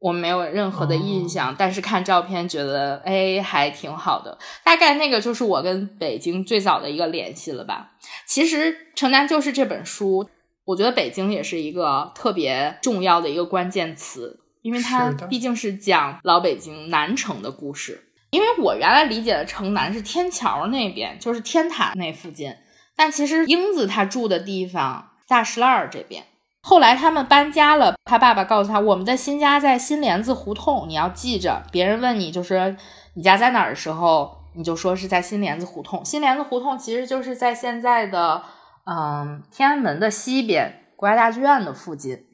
[0.00, 1.54] 我没有任何的印象。
[1.56, 4.36] 但是看照片觉得，哎，还挺好的。
[4.64, 7.92] 大概那个就是我跟北京最早的一个联系了吧。
[8.26, 10.28] 其实《城南旧事》这本书，
[10.64, 14.40] 我觉得北京也是一个特别重要的一个关键词。
[14.64, 18.08] 因为它毕竟是讲老北京南城的故事。
[18.30, 22.56] 因为我原来理解的城南是天桥那边，就是天坛那附近，
[22.96, 26.24] 但其实英子他住的地方大石栏这边。
[26.62, 31.62] 后来他们搬家了，他爸爸告诉他，我们的新家在新帘子胡同，你要记着。
[31.70, 32.74] 别人问你就是
[33.12, 36.02] 你家在哪儿的时候，你就说是在新帘子胡同。
[36.02, 38.42] 新帘子胡同其实就是在现在的
[38.86, 42.24] 嗯天安门的西边，国家大剧院的附近。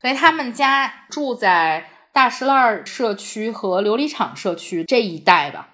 [0.00, 5.68] 所以他们家住在大石烂社区和琉璃厂社区这一带吧，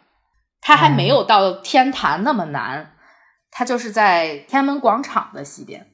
[0.60, 2.94] 他还没有到天坛那么难，
[3.50, 5.88] 他就是在天安门广场的西边。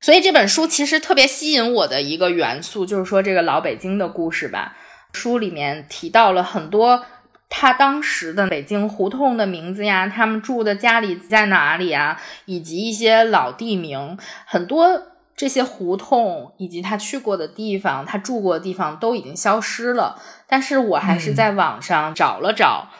[0.00, 4.76] 所以这本书其实特别吸引我的一个元素，就是说这个老北京的故事吧。
[5.12, 7.06] 书里面提到了很多
[7.48, 15.13] 他当时的北京胡同的名字呀，他们住的家里在哪里啊，以及一些老地名，很多。
[15.36, 20.20] 这些胡同以及他去过的地方，他住过的地方都已经消失了。
[20.46, 22.90] 但是我还是在网上找了找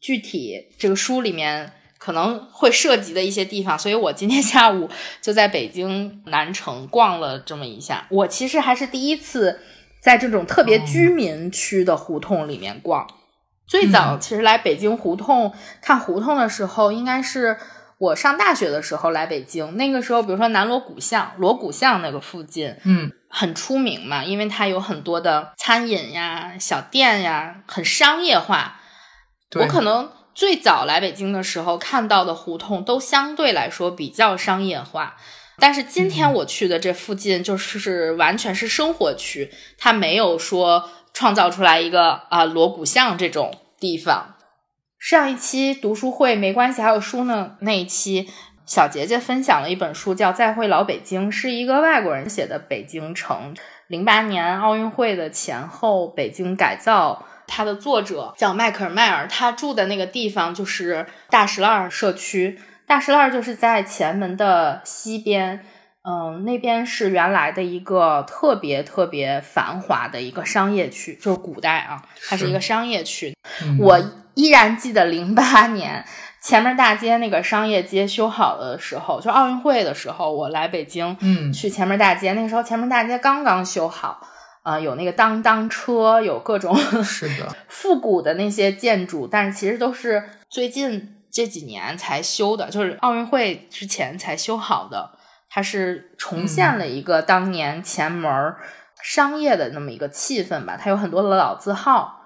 [0.00, 4.88] 具体这个书里面可能会涉及的一些地方，所以我今天 下午
[5.20, 8.06] 就在北京南城逛了这么一下。
[8.10, 9.58] 我其实还是第一次
[10.00, 13.06] 在这种特别居民区的胡同里面逛。
[13.66, 17.56] 最早其实来北京胡同看胡同的时候，应该是。
[18.02, 28.80] 我上大学的时候来北京，那个时候，比如说南锣鼓巷、锣鼓巷那个附近，嗯，很出名嘛，因为它有很多的餐饮呀、小店呀，很商业化。
[29.54, 35.14] 我可能最早来北京的时候看到的胡同都相对来说比较商业化，
[35.58, 44.31] 但是今天我去的这附近就是完全是生活区，它没有说创造出来一个啊锣鼓巷这种地方。
[45.02, 47.56] 上一期读书会没关系，还有书呢。
[47.58, 48.30] 那一期
[48.64, 53.52] 小杰杰分享了一本书，叫《再会老北京》，是一个外国人写的北京城。
[53.88, 57.26] 零八年奥运会的前后，北京改造。
[57.48, 62.60] 它的作者叫迈克尔迈尔，他住的那个地方就是大石栏社区。
[62.86, 65.64] 大石栏就是在前门的西边，
[66.08, 73.36] 嗯，那边是原来的一个特别特别繁华的一个商业区，就是古代啊，它是一个商业区。
[73.80, 74.00] 我。
[74.34, 76.04] 依然记得零八年
[76.40, 82.32] 前门大街那个商业街修好的时候，就奥运会的时候，我来北京，嗯，去前门大街。
[82.32, 84.20] 那个时候前门大街刚刚修好，
[84.62, 95.12] 啊，有那个当当车，有各种是的 复古的那些建筑，但是其实都是最近这几年才修的，就是奥运会之前才修好的。
[95.48, 98.54] 它是重现了一个当年前门
[99.02, 102.21] 商业的那么一个气氛吧，它有很多的老字号。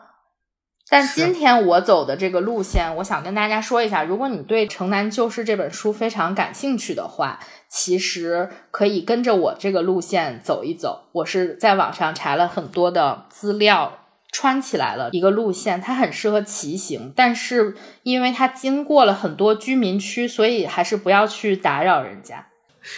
[0.89, 11.09] 但今天我走的这个路线，我想跟大家说一下，如果你对《城南旧事》这本书非常感兴趣的话，其实可以跟着我这个路线走一走。
[11.11, 13.99] 我是在网上查了很多的资料，
[14.31, 17.75] 穿起来了一个路线，它很适合骑行，但是
[18.05, 22.47] 因为它经过了很多居民区，所以还是不要去打扰人家。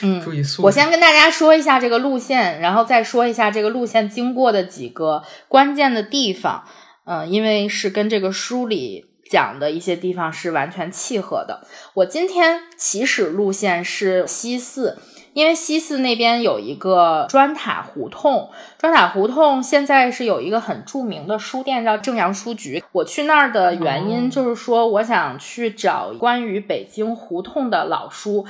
[0.02, 0.66] 嗯，注意速度。
[0.66, 6.64] 我先跟大家说一下这个路线，然后再说一下这个路线经过的几个关键的地方。
[7.08, 11.66] 嗯，因为是跟这个书里讲的一些地方是完全契合的。
[11.94, 14.98] 我今天起始路线是西四，
[15.32, 22.84] 因为西四那边有一个砖塔胡同，砖塔胡同现在是有一个很著名的书店叫正阳书局。
[22.92, 28.44] 我去那儿的原因就是说，我想去找关于北京胡同的老书。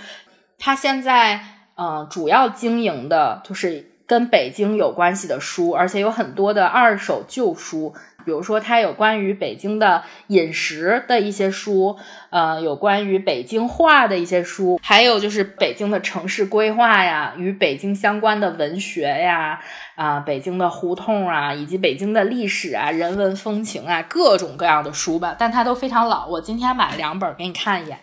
[0.58, 1.36] 他现在
[1.76, 7.94] 嗯、呃主要经营的就是跟北京有关系的书，而且有很多的二手旧书。
[8.28, 11.96] 比如说，它有关于北京的饮食的一些书，
[12.28, 19.58] 呃，有关于北京话的一些书，还有就是北京的城市规划呀，与北京相关的文学呀，
[19.96, 26.26] 啊、北京的胡同啊，以及北京的历史啊、人文风情啊，各种各样的书吧，但它都非常老。
[26.26, 27.98] 我今天买了两本给你看一眼，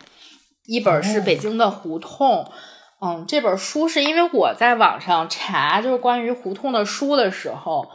[0.65, 2.51] 一本是北京的胡同。
[2.99, 7.91] 嗯，这本书是因为我在网上查，就是关于胡同的书的时候，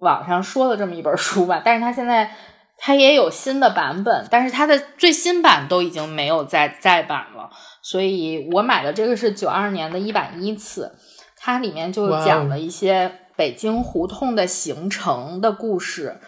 [0.00, 2.34] 网上说的这么一本书吧，但是它现在
[2.76, 7.48] 它也有新的版本，但是它的最新版都已经没有再再版了，
[7.80, 10.94] 所以我买的这个是九二年的一版一次，
[11.36, 16.20] 它里面就讲了一些北京胡同的形成的故事。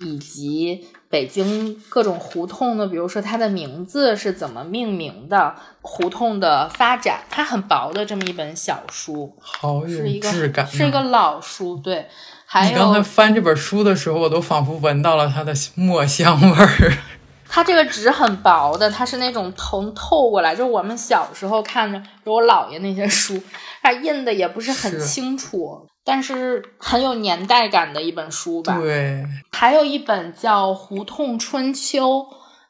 [0.00, 10.30] 以及北京各种胡同的，比如说它的名字是怎么命名的，胡同的发展，它很薄的这么一本小书，好有是一个。
[10.30, 12.06] 是一个老书，对。
[12.50, 16.92] 还你刚才翻这本书的时候，我都仿佛闻到了它的墨香味儿。
[17.46, 23.38] 它这个纸很薄的，它是那种透透过来，就是我们小时候看着，比如我姥爷那些书，
[23.82, 28.78] 它印的也不是很清楚，但是很有年代感的一本书吧。
[28.78, 29.22] 对，
[29.52, 32.20] 还有一本叫《胡同春秋》，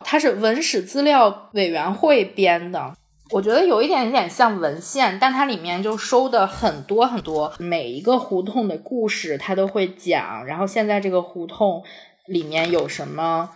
[0.00, 2.92] 它是文史资料委员会编的。
[3.30, 10.46] 我觉得有一点点像文献，但它里面就收的很多很多，每一个胡同的故事它都会讲。
[10.46, 11.82] 然后现在这个胡同
[12.26, 13.50] 里面有什么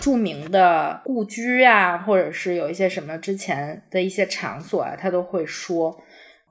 [0.00, 5.96] 著名的故居啊，或者是有一些什么之前的一些场所啊，它都会说。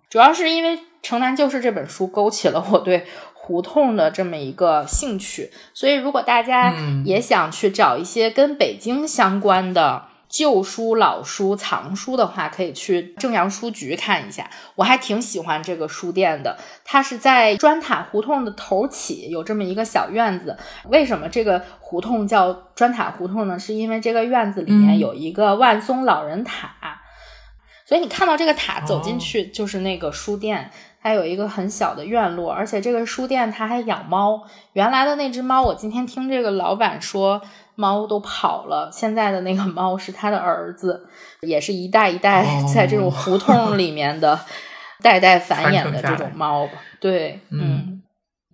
[0.10, 10.04] 主要是因为《城南旧事》这本书勾起了我对胡同的这么一个兴趣，所以如果大家嗯也想去找一些跟北京相关的
[10.36, 14.50] 旧书、老书、藏书的话，可以去正阳书局看一下。
[14.76, 20.58] 我还挺喜欢这个书店的，它是在砖塔胡同的头起，有这么一个小院子。
[20.90, 23.58] 为什么这个胡同叫砖塔胡同呢？
[23.58, 26.76] 是因为这个院子里面嗯有一个万松老人塔。
[27.86, 30.70] 所以你看到这个塔走哦进去就是那个书店，
[31.06, 34.44] 它有一个很小的院落，而且这个书店它还养猫。
[34.74, 37.40] 原来的那只猫，我今天听这个老板说，
[37.76, 41.08] 猫都跑了，现在的那个猫是他的儿子，
[41.42, 44.40] 也是一代一代哦在这种胡同里面的
[45.04, 46.72] 代代繁衍的这种猫吧。
[47.00, 48.04] 对，嗯嗯，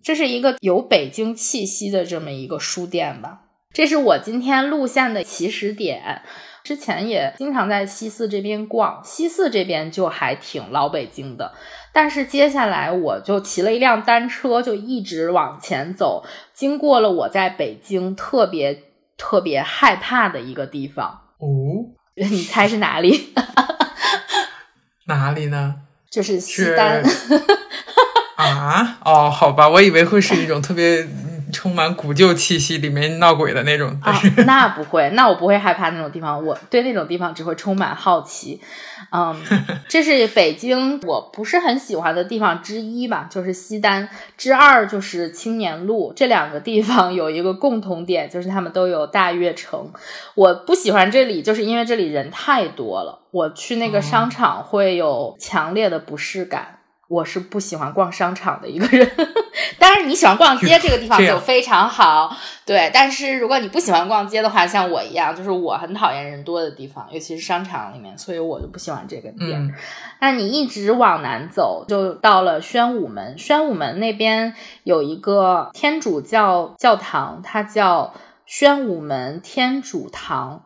[0.04, 3.44] 这是一个有北京气息的这么一个书店吧。
[3.72, 6.22] 这是我今天路线的起始点。
[6.64, 11.54] 之前也经常在西四这边逛，西四这边就还挺老北京的。
[11.94, 18.84] 但是接下来我就骑了一辆单车，就一直往前走，经过了我在北京特别
[19.18, 21.22] 特别害怕的一个地方。
[21.38, 21.48] 哦，
[22.16, 23.34] 你猜是哪里？
[25.08, 25.76] 哪里呢？
[26.10, 27.04] 就是西是单。
[28.38, 34.00] 啊，哦，好吧，我以为会是一种特别嗯充满古旧气息、里面闹鬼的那种。
[34.04, 38.62] 但啊， 那不会，那我不会害怕那种地方，我对那种地方只会充满好奇。
[39.12, 39.36] 嗯，
[39.90, 44.08] 这是北京我不是很喜欢的地方之一吧，就是西单。
[44.38, 49.92] 之二就是青年路，这两个地方有一个共同点，就是他们都有大悦城。
[50.36, 56.78] 我不喜欢这里，就是因为这里人太多了，我去那个商场会有强烈的不适感。
[57.12, 59.12] 我是不喜欢逛商场的一个人，
[59.78, 62.34] 当然你喜欢逛街，这个地方就非常好。
[62.66, 69.62] 对，但是如果你不喜欢逛街的话，像我一样，就是我很讨厌人多的地方，尤其是商场里面，所以我就不喜欢这个店。
[69.62, 69.74] 嗯，
[70.22, 73.38] 那你一直往南走，就到了宣武门。
[73.38, 74.54] 宣武门那边
[74.84, 78.14] 有一个天主教教堂，它叫
[78.46, 80.64] 宣武门天主堂。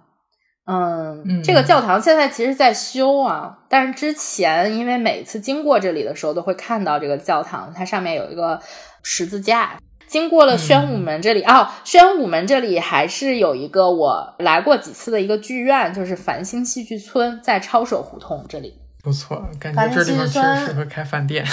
[0.65, 8.59] 嗯，嗯这个教堂现在其实在修啊，但是之前因为每次经过这里的时候都会看到这个教堂，它上面有一个
[9.03, 9.73] 十字架。
[10.07, 18.79] 经过了宣武门这里，哦，宣武门这里还是有一个我来过几次的一个剧院，就是繁星戏剧村，在抄手胡同这里。
[19.03, 21.43] 不错，感觉这地方确其实适合开饭店。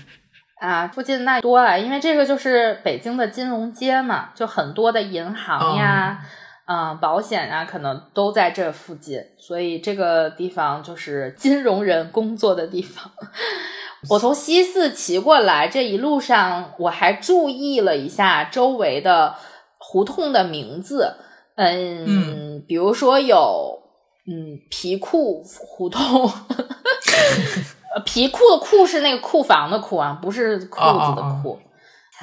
[0.60, 6.18] 啊，附近那多了，因为这个就是北京的金融街嘛，就很多的银行呀、
[6.66, 13.10] 嗯、保险啊，可能都在这附近，所以这个地方就是金融人工作的地方。
[14.10, 19.34] 我从西四骑过来，这一路上我还注意了一下周围的
[19.78, 21.16] 胡同的名字，
[21.56, 23.82] 嗯，嗯比如说有
[24.26, 26.00] 嗯皮裤胡同，
[27.94, 31.58] 呃，皮裤的裤是那个库房的库啊，不是裤子的裤。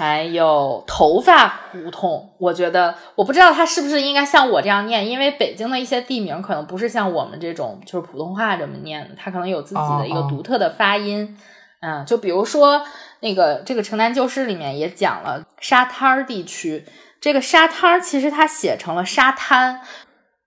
[0.01, 11.37] 还有头发胡同，我觉得我不知道它是不是应该像我这样念，因为北京的一些地名可能不是像我们这种就是普通话这么念，它可能有自己的一个独特的发音。
[11.81, 12.81] 嗯，就比如说
[13.19, 16.83] 那个这个城南旧事里面也讲了沙滩儿地区，
[17.19, 19.81] 这个沙滩儿其实它写成了沙滩。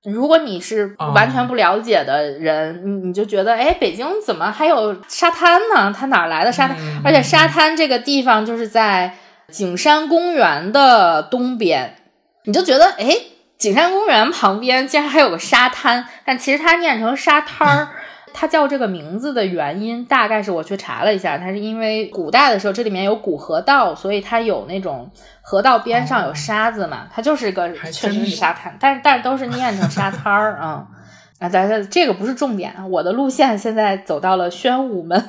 [0.02, 5.94] 如果你是完全不了解的人，你你就觉得，哎，北京怎么还有沙滩呢？
[5.96, 6.76] 它哪来的沙滩？
[7.04, 9.14] 而且沙滩这个地方就是在
[9.54, 11.94] 景山公园的东边，
[12.42, 13.16] 你就觉得，哎，
[13.56, 17.88] 景山公园旁边竟然还有个沙滩，但其实它念成沙滩儿。
[18.36, 25.08] 它叫这个名字的原因，大概是我去查了一下，它是因为古代的时候这里面有古河道，所以它有那种
[25.40, 30.84] 河道边上有沙子嘛，它就是个确实是沙滩，但是但是都是念成沙滩儿啊
[31.38, 31.48] 啊！
[31.48, 35.24] 咱这这个不是重点，我的路线现在走到了宣武门，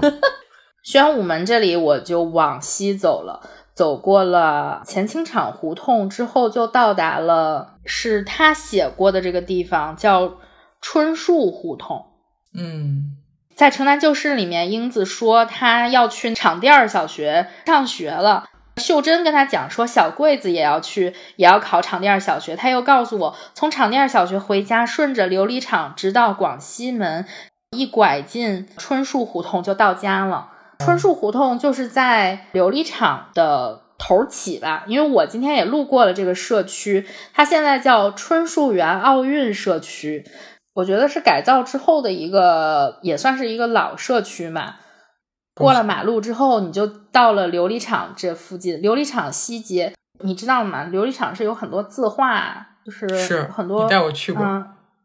[0.83, 3.39] 宣武门这里我就往西走了，
[3.75, 10.37] 走过了前清场胡同之后，就到达了是他写过的这个地方，叫
[10.79, 12.05] 春树胡同。
[12.57, 13.17] 嗯，
[13.53, 18.45] 在《城南旧事》里面，英子说她要去场店小学上学了。
[18.77, 22.55] 秀珍跟她讲说，小桂子也要去，也要考场店小学。
[22.55, 27.25] 他又告诉我，从场店小学回家，顺着琉璃厂直到广西门，
[27.71, 30.51] 一拐进春树胡同就到家了。
[30.79, 34.83] 春树胡同就是在琉璃厂的头起吧？
[34.87, 40.25] 因为我今天也路过了这个社区，它现在叫春树园奥运社区。
[40.73, 44.75] 我觉得是改造之后的一个，也算是一个老社区嘛。
[45.55, 48.81] 过了马路之后，你就到了琉璃厂这附近。
[48.81, 50.85] 琉璃厂西街，你知道吗？
[50.91, 53.83] 琉璃厂是有很多字画，就是很多。
[53.83, 54.43] 你带我去过，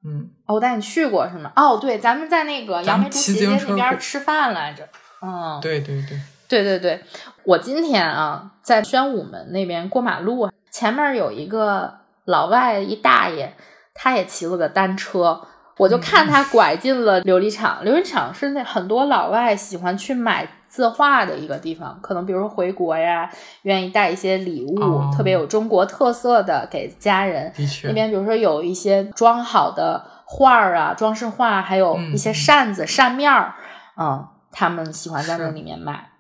[0.05, 1.53] 嗯，哦，我带你去过是吗？
[1.55, 4.89] 哦，对，咱们在那个杨梅竹斜街那边吃饭来着。
[5.23, 6.19] 嗯，对对对，
[6.49, 7.01] 对对对。
[7.45, 11.95] 我今天啊，在宣武门那边过马路，前面有一个
[12.25, 13.55] 老外，一大爷，
[13.95, 15.43] 他也骑了个单车。
[15.79, 23.31] 我就看他拐进了琉璃厂，琉璃厂是那很多老外喜欢去买字画的一个地方，可能比如说回国呀，
[23.63, 24.79] 愿意带一些礼物，
[25.17, 27.51] 特别有中国特色的给家人。
[27.85, 33.55] 那边比如说有一些装好的画儿啊，装饰画，还有一些扇子、扇面儿，
[33.97, 36.11] 嗯，他们喜欢在那里面买。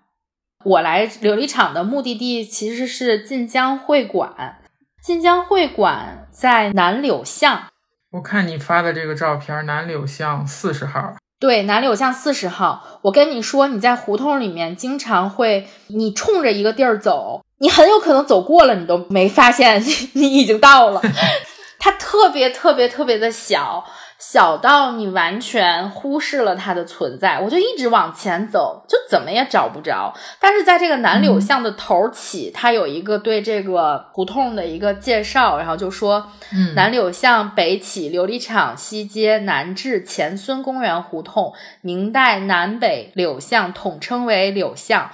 [0.64, 4.59] 我来琉璃厂的目的地其实是晋江会馆，
[5.03, 7.64] 晋江会馆在南柳巷。
[8.12, 11.14] 我看你发的这个照片，南柳巷四十号。
[11.39, 13.01] 对，南柳巷四十号。
[13.03, 21.01] 我跟你说，你在胡同里面经常会，你冲着一个地儿走，你很有可能走过了，你都没发现 你已经到了。
[21.81, 23.83] 它特别特别特别的小。
[24.21, 30.14] 小到你完全忽视了它的存在，我就一直往前走，就怎么也找不着。
[30.39, 36.31] 但是在这个南柳巷的头起，它有一个对这个胡同的一个介绍，然后就说：
[36.75, 41.55] 南柳巷北起琉璃厂，西街，南至前孙公园胡同。
[41.81, 45.11] 明代南北柳巷统称为柳巷，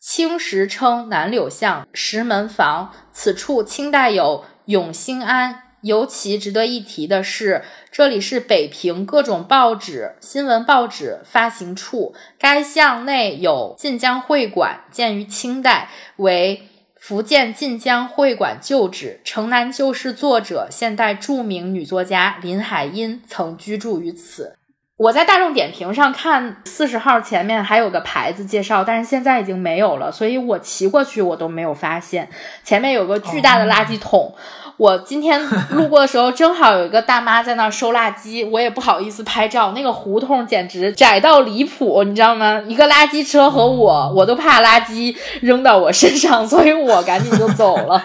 [0.00, 2.90] 清时称南柳巷石门房。
[3.12, 5.64] 此处清代有永兴庵。
[5.82, 12.14] 尤其值得一提的是，这里是北平各种报纸、新闻报纸发行处。
[12.38, 16.68] 该巷内有晋江会馆，建于清代，为
[16.98, 19.20] 福建晋江会馆旧址。
[19.26, 24.56] 《城南旧事》作者，现代著名女作家林海音曾居住于此。
[24.98, 32.28] 我在大众点评上看四十号前面还有个牌子介绍，但是现在已经没有了，所以我骑过去我都没有发现。
[32.62, 34.34] 前面有个巨大的垃圾桶。
[34.80, 35.38] 我今天
[35.72, 39.72] 路过的时候，正好有一个大妈在那儿收垃圾，我也不好意思拍照。
[39.72, 42.62] 那个胡同简直窄到离谱，你知道吗？
[42.66, 48.02] 一个垃圾车和我，我都怕垃圾扔到我身上，所以我赶紧就走了。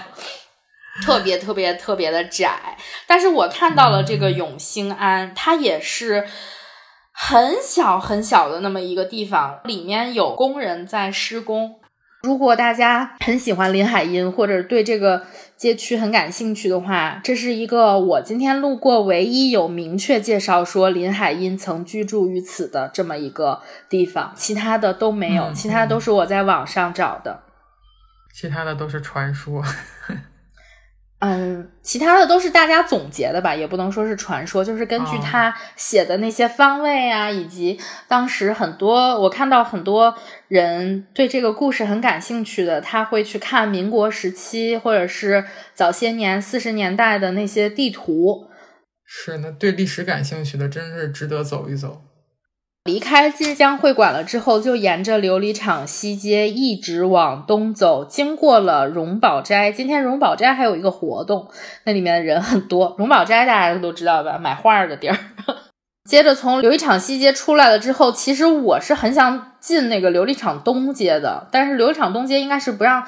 [1.01, 6.27] 特别特别特别的窄，但是我看到了这个永兴庵，它也是
[7.13, 11.75] 很小很小的那么一个地方，里面有工人在施工。
[12.25, 15.21] 如果大家很喜欢林海音，或者对这个
[15.55, 27.43] 街区很感兴趣的话，这是一个我今天路过唯一有明确介绍说林海音曾居住于此的这么一个地方，其他的都没有，其他都是我在网上找的，
[28.33, 29.63] 其他的都是传说。
[31.27, 40.15] 嗯，其他的都是大家总结的吧，也不能说是传说，就是根据他写的那些方位啊，以及当时很多我看到很多
[40.47, 48.47] 人对这个故事很感兴趣的，他会去看民国时期或者是早些年四十年代的那些地图。
[49.03, 52.01] 是，那对历史感兴趣的，真是值得走一走。
[52.85, 59.71] 离开晋江会馆了之后，就沿着琉璃厂西街一直往东走，经过了荣宝斋。
[59.71, 61.49] 今天荣宝斋还有一个活动，
[61.85, 62.95] 那里面的人很多。
[62.99, 65.17] 荣宝斋大家都知道吧，买画的地儿。
[66.07, 73.03] 接着从琉璃厂西街出来了之后，其实我是很想进那个琉璃厂东街的，但是琉璃厂东街应该是不让。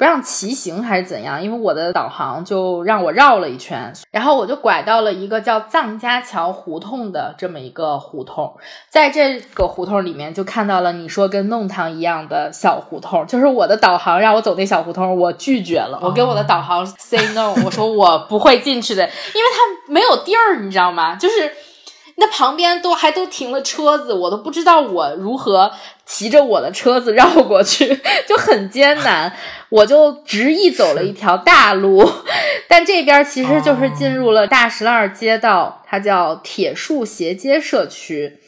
[0.00, 1.42] 不让骑行还是怎样？
[1.42, 8.56] 因为我的导航就让我绕了一圈，然后我就拐到了一个叫藏家桥胡同的这么一个胡同，
[8.88, 19.08] 在这个胡同里面就看到了你说跟弄堂一样的小胡同，就是我的导航让我走那小胡同，我拒绝了，我跟我的导航 say no，我说我不会进去的，因
[19.44, 21.16] 为它没有地儿，你知道吗？
[21.16, 21.52] 就是。
[22.20, 25.72] 那旁边都还都停了车子，我都不知道我如何
[26.04, 27.98] 骑着我的车子绕过去，
[28.28, 29.32] 就很艰难。
[29.70, 32.06] 我就执意走了一条大路，
[32.68, 38.38] 但这边其实就是进入了大石烂街道，它叫铁树斜街社区。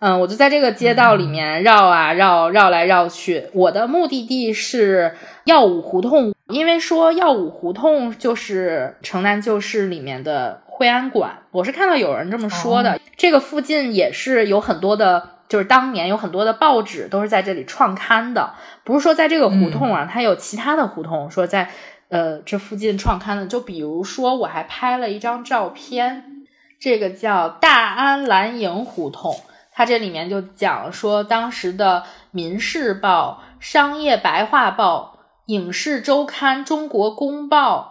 [0.00, 3.48] 嗯，我就在这个街道里面绕啊绕，绕来绕去。
[3.52, 5.14] 我的目的地是
[5.44, 10.62] 耀武胡同，因为说耀武胡同就是城南旧事里面的。
[10.80, 12.98] 惠安馆，我是看到有人这么说的。
[13.14, 18.54] 这个附近也是有很多的，就是当年有很多的报纸都是在这里创刊的。
[18.82, 21.68] 不是说在这个胡同啊，它有其他的胡同说在
[22.08, 23.46] 呃这附近创刊的。
[23.46, 26.46] 就比如说，我还拍了一张照片，
[26.80, 29.36] 这个叫大安蓝营胡同，
[29.74, 37.89] 它这里面就讲说当时的《民事报》《商业白话报》《影视周刊》《中国公报》。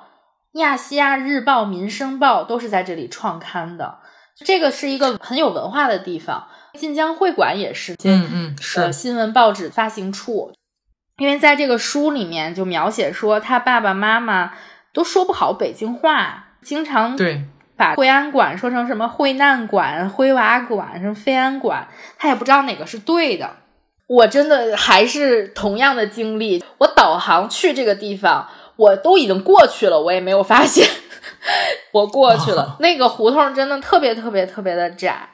[0.53, 3.99] 亚细亚日报、民生报都是在这里创刊的，
[4.45, 6.47] 这个是一个很有文化的地方。
[6.73, 10.51] 晋江会馆也是，嗯嗯，是新闻报纸发行处。
[11.17, 14.53] 因为在这个书里面就描写说，他爸爸妈妈
[14.93, 17.43] 都说不好北京话，经常对
[17.75, 21.87] 把惠安馆说成什么惠难馆、灰娃馆、什么飞安馆，
[22.17, 23.57] 他也不知道哪个是对的。
[24.07, 28.47] 我真的还是同样的经历，我导航去这个地方。
[28.79, 30.87] 我都已经过去了，我也没有发现
[31.91, 32.77] 我过去了。
[32.79, 35.29] 那个胡同真的特别特别特别的窄，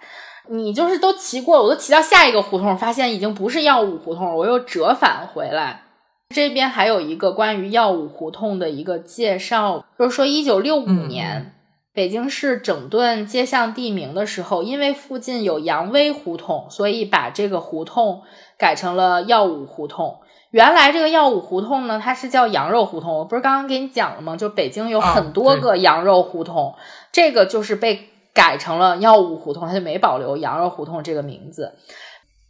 [0.50, 5.84] 你就是都骑过，我都骑到下一个胡同，发现已经不是耀武胡同，我又折返回来。
[6.34, 11.54] 这边还有一个关于耀武胡同的一个介绍，就是说一九六五年
[11.94, 18.24] 北京市整顿街巷地名的时候，因为附近有杨威胡同，所以把这个胡同
[18.58, 20.18] 改成了耀武胡同。
[20.56, 23.14] 原来这个耀武胡同呢，它是叫羊肉胡同。
[23.14, 24.38] 我不是刚刚给你讲了吗？
[24.38, 26.74] 就北京有很多个羊肉胡同，
[27.12, 31.74] 这个就是被改成了耀武胡同，它就没保留羊肉胡同这个名字。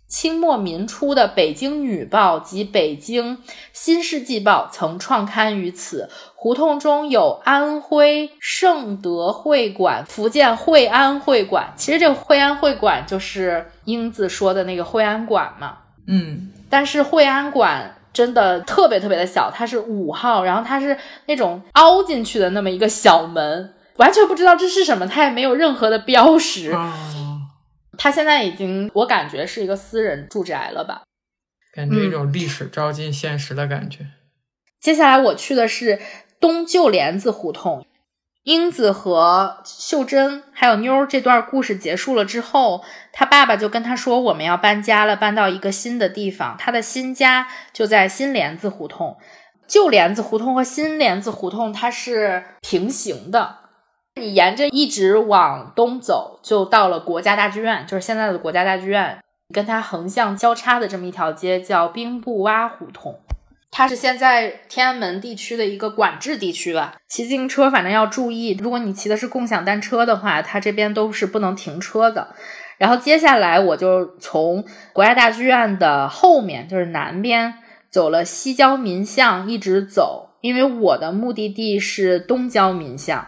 [0.07, 3.39] 清末民初的《北京女报》及《北京
[3.73, 6.07] 新世纪报》曾创刊于此。
[6.35, 11.73] 胡同中有安徽盛德会馆、福建惠安会馆。
[11.75, 15.79] 其实这个惠安会馆就是英子说的那个惠安馆嘛。
[16.07, 16.51] 嗯。
[16.67, 26.74] 但是惠安馆真的特别特别的小，它是五号，然后它是那种凹进去的那么一个小门，完全不知道这是什么，它也没有任何的标识。
[27.97, 31.03] 它现在已经，我感觉是一个私人住宅了吧？
[31.74, 34.07] 感觉一种历史照进现实的感觉。
[34.80, 35.99] 接下来我去的是
[36.39, 37.86] 东旧帘子胡同。
[38.45, 46.55] 英子和秀珍还有妞儿这段故事结束了之后，他爸爸就跟他说：“我们要搬家了，搬到一个新的地方。
[46.59, 49.17] 他的新家就在新帘子胡同。
[49.67, 53.55] 旧帘子胡同和新帘子胡同它是平行的，
[54.13, 59.17] 你沿着一直往东走，就到了国家大剧院，就是现在的国家大剧院。
[59.51, 63.19] 跟它横向交叉的这么一条街叫兵部洼胡同。”
[63.78, 72.34] 它是现在天安门地区的一个管制地区吧，骑自行车反正要注意，如果你骑的是共享单车的话，它这边都是不能停车的。
[72.78, 74.63] 然后接下来我就从
[74.93, 77.55] 国家大剧院的后面，就是南边
[77.89, 83.28] 走了西郊民巷，一直走，因为我的目的地是东郊民巷。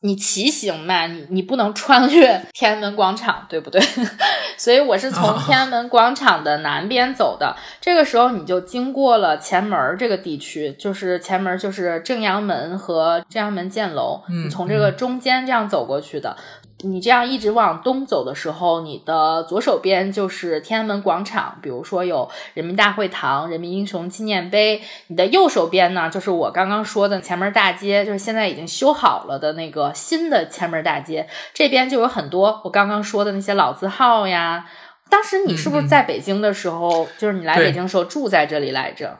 [0.00, 3.82] 你骑行嘛，你你不能穿越天安门广场，对不对？
[4.56, 7.56] 所以我是从天安门广场的南边走的。
[7.80, 16.36] 这个时候你就经过了前门这个地区，就是前门就是正阳门和正阳门箭楼，你从这个中间这样走过去的。
[16.84, 24.80] 你这样一直往东走的时候，你的左手边就是天安门广场，比如说有人民大会堂、人民英雄纪念碑。
[25.08, 31.28] 你的右手边呢，就是我刚刚说的前门大街，就是现在已经修好了的那个新的前门大街。
[31.52, 34.66] 这边就有很多我刚刚说的那些老字号呀。
[35.10, 39.18] 当时你是不是在北京的时候，就是你来北京时候住在这里来着？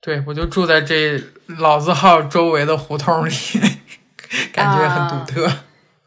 [0.00, 1.20] 对，我就住在这
[1.58, 3.30] 老字号周围的胡同里，
[4.54, 5.50] 感觉很独特。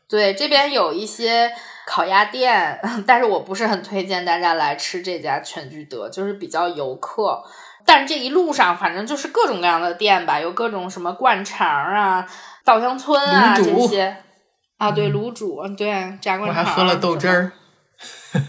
[0.08, 1.52] 对，这边有一些
[1.88, 7.44] 烤鸭店， 但是我不是很推荐大家来吃这家全聚德，就是比较游客。
[7.86, 12.26] 但是这一路上，反正就是各种各样的店吧，有各种什么灌肠啊、
[12.64, 14.18] 稻香村啊这些。
[14.78, 16.64] 啊，对，卤煮，对，炸灌肠。
[16.64, 17.52] 我还喝了豆汁儿。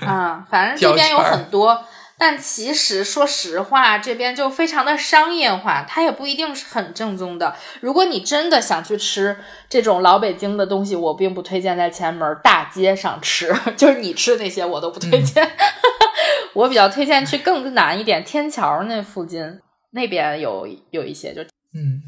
[0.05, 1.85] 啊，反正 这边有很多。
[2.19, 7.55] 但其实，说实话，这边就非常的商业化，它也不一定是很正宗的。
[7.81, 9.37] 如果你真的想去吃
[9.69, 15.51] 这种老北京的东西，我并不推荐在前门大街上吃， 就是你吃那些我都不推荐。
[16.55, 19.61] 我比较推荐去更南一点，天桥那附近
[19.91, 21.43] 那边有有一些，就
[21.75, 22.03] 嗯。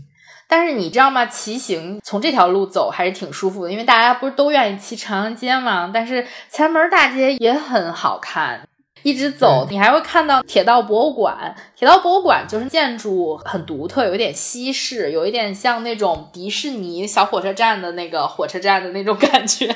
[0.51, 1.27] 但是你知道吗？
[1.27, 5.91] 骑行从这条路走还是挺舒服的，因为大家不是都愿意骑长安街吗？
[5.93, 8.67] 但是前门大街也很好看。
[9.03, 11.55] 一直走，你还会看到铁道博物馆。
[11.77, 19.71] 铁道博物馆就是建筑很独特，有一点西式，有一点像那种迪士尼小火车站的那个火车站的那种感觉。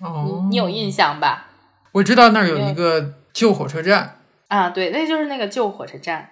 [0.00, 1.48] 哦， 你有印象吧？
[1.92, 6.30] 我知道那儿有一个旧火车站啊，对，那就是那个旧火车站。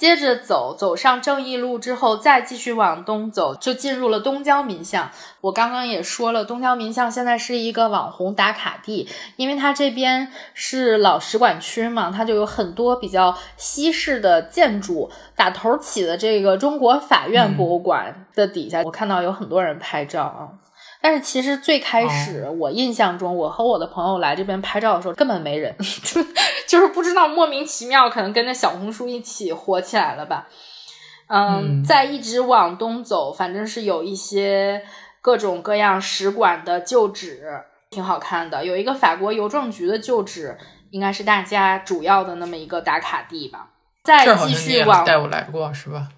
[0.00, 5.10] 接着走，走上正义路之后，再继续往东走，就进入了东郊民巷。
[5.42, 15.10] 我刚刚也说了，东郊民巷现在是一个网红打卡地，因为它这边是老使馆区嘛，它就有很多比较西式的建筑。
[15.36, 20.48] 打头儿起的这个中国法院博物馆的底下，我看到有很多人拍照啊。
[21.02, 25.74] 但是其实最开始，我印象中，我和我的朋友来这边拍照的时候，根本没人，
[26.04, 26.22] 就
[26.68, 30.46] 就是不知道莫名其妙，可能跟着小红书一起火起来了吧。
[31.28, 34.82] 嗯，再一直往东走，反正是有一些
[35.22, 38.64] 各种各样使馆的旧址，挺好看的。
[38.64, 40.58] 有一个法国邮政局的旧址，
[40.90, 43.70] 应该是大家主要的那么一个打卡地吧。
[44.02, 46.08] 再继续往带我来过是吧？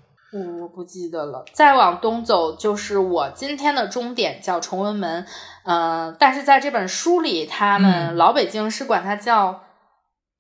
[0.61, 1.45] 我不记得了。
[1.53, 5.27] 再往东走，就是我今天的终点，叫崇文门。
[5.65, 9.65] 嗯，但是在这本书里，他们老北京是管它叫，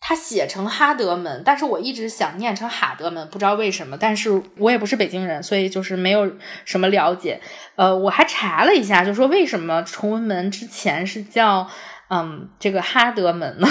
[0.00, 3.98] 他写成哈德门，但是我一直想念成哈德门，不知道为什么。
[3.98, 6.32] 但是我也不是北京人，所以就是没有
[6.64, 7.40] 什么了解。
[7.76, 11.68] 呃，我还查了一下，就说为什么崇文门之前是叫
[12.08, 13.68] 嗯这个哈德门呢？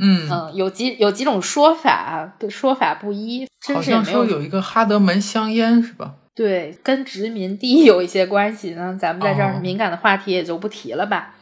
[0.00, 3.48] 嗯嗯，有几有几种说法，说法不一。
[3.74, 6.14] 好像说有一个哈德门香烟是吧？
[6.34, 8.96] 对，跟殖民地有一些关系呢。
[8.98, 11.34] 咱们在这儿敏感的话题也就不提了吧。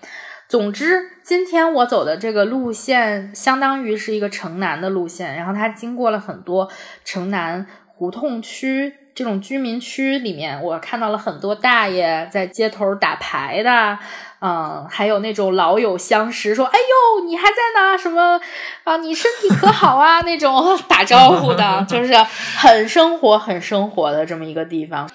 [0.48, 6.70] 总之，今天我走的这个路线相当于是一个城南的路线，然后它经过了很多
[7.04, 13.98] 城南胡同区这种居民区里面，我看到了很多大爷在街头打牌的。
[14.40, 17.96] 嗯，还有那种老友相识，说：“哎呦，你还在呢？
[17.98, 18.40] 什么
[18.84, 18.96] 啊？
[18.98, 25.08] 你身体可好啊？”那种 打招呼的，就是很生活、很生活的这么一个地方。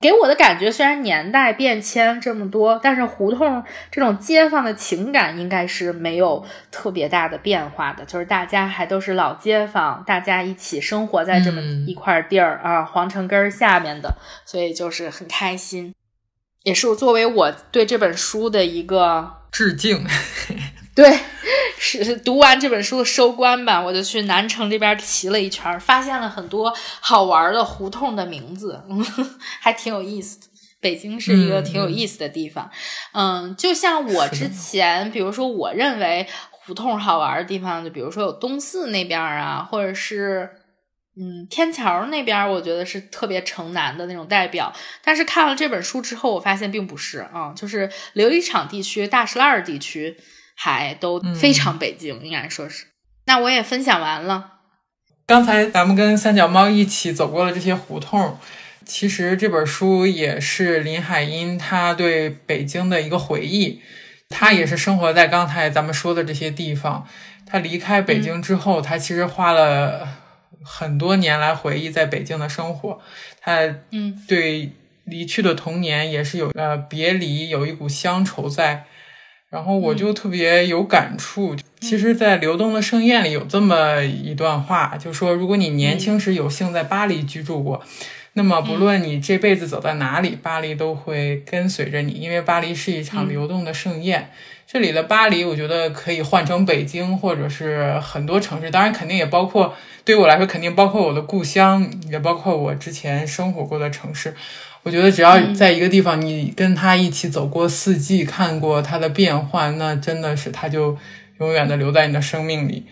[0.00, 8.04] 给我的感觉，虽然年代变迁这么多，但是胡同这种街坊的情感应该是没有特别大的变化的。
[8.04, 14.14] 就是大家还都是老街坊，大家一起生活在这么一块地儿啊，皇城根儿下面的，
[14.44, 15.94] 所以就是很开心。
[16.64, 20.04] 也是作为我对这本书的一个致敬，
[20.96, 21.20] 对，
[21.78, 23.80] 是读完这本书的收官吧。
[23.80, 28.82] 我就去南城这边骑了一圈，发现了很多好玩的胡同的名字，
[29.60, 30.46] 还挺有意思的。
[30.80, 32.70] 北京是一个挺有意思的地方，
[33.12, 40.50] 嗯，就像我之前，比如说我认为胡同好玩的地方，就比如说有东四那边啊，或者是。
[41.16, 50.16] 嗯，天桥那边我觉得是特别城南的那种代表，但是看了这本书之后，我发现并不是啊，就是琉璃厂地区、大石栏地区
[50.56, 52.86] 还都非常北京，应该说是。
[53.26, 54.54] 那我也分享完了。
[55.24, 58.36] 刚才咱们跟三脚猫一起走过了这些胡同，
[58.84, 63.80] 其实这本书也是林海音他对北京的一个回忆，
[64.28, 67.06] 他也是生活在刚才咱们说的这些地方。
[67.46, 70.23] 他离开北京之后，他其实花了。
[70.64, 73.00] 很多年来回忆在北京的生活，
[73.40, 73.60] 他
[73.90, 74.70] 嗯对
[75.04, 78.84] 离去的童年也是有呃别离，有一股乡愁在。
[79.50, 81.54] 然后我就特别有感触。
[81.78, 87.80] 其实，在《流动的盛宴》里有这么一段话，就说如果你年轻时有幸在巴黎居住过，
[88.32, 94.32] 那么不论你这辈子走到哪里，巴黎都会跟随着你，因为巴黎是一场流动的盛宴。
[94.66, 104.34] 这里的巴黎，我觉得可以换成北京，或者是很多城市，当然肯定也包括，对于我来说，肯定包括我的故乡，也包括我之前生活过的城市。
[104.82, 110.96] 我觉得只要在一个地方，你跟他一起走过四季，看过它的变换，那真的是他就
[111.40, 112.84] 永远的留在你的生命里。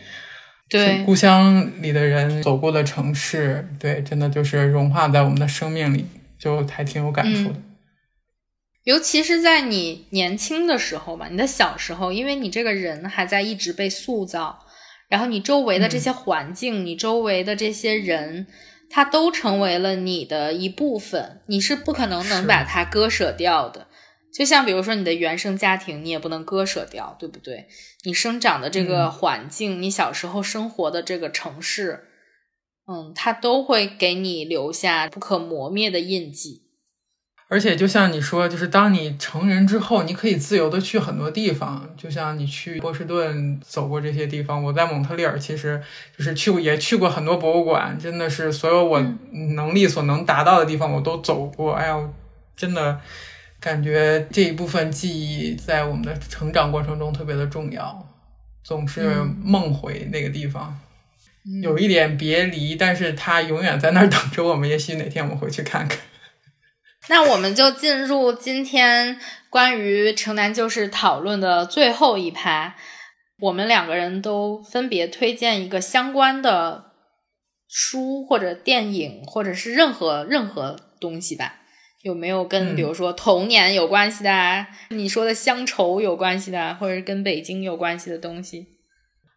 [0.68, 6.06] 对，故乡里的人走过的城市，对，真的就是融化在我们的生命里，
[6.38, 7.56] 就还挺有感触的。
[8.84, 14.66] 尤其是在你年轻的时候吧，你的小时候，因为你这个人还在一直被塑造，
[15.08, 18.48] 然后你周围的这些环境，你周围的这些人，
[18.90, 23.86] 他都成为了你的一部分，你是不可能能把它割舍掉的。
[24.34, 27.68] 就像比如说你的原生家庭，你也不能割舍掉，对不对？
[28.04, 32.08] 你生长的这个环境，你小时候生活的这个城市，
[32.88, 36.61] 嗯，它都会给你留下不可磨灭的印记。
[37.52, 41.86] 而且，就像你说，就是当你成人之后，你可以自由的去很多地方。
[41.98, 45.78] 就像你去波士顿走过这些地方，我在蒙特利尔其实
[46.16, 49.04] 就是去过，也去过很多博物馆，真的是所有我
[49.54, 51.74] 能力所能达到的地方我都走过。
[51.74, 52.08] 哎呀，
[52.56, 52.98] 真的
[53.60, 58.08] 感觉这一部分记忆在我们的成长过程中特别的重要，
[58.64, 59.10] 总是
[59.44, 60.80] 梦回那个地方，
[61.62, 64.66] 有一点别离，但是它永远在那儿等着我们。
[64.66, 65.98] 也许哪天我们回去看看。
[67.08, 69.18] 那我们就进入今天
[69.50, 72.76] 关于城南旧事讨论的最后一趴。
[73.40, 76.92] 我们两个人都分别推荐一个相关的
[77.68, 81.56] 书或者电影，或者是任何任何东西吧。
[82.02, 84.66] 有没有跟比如说童年有关系的？
[84.90, 88.66] 你说的乡愁有关系的，或者是跟北京有关系的东西？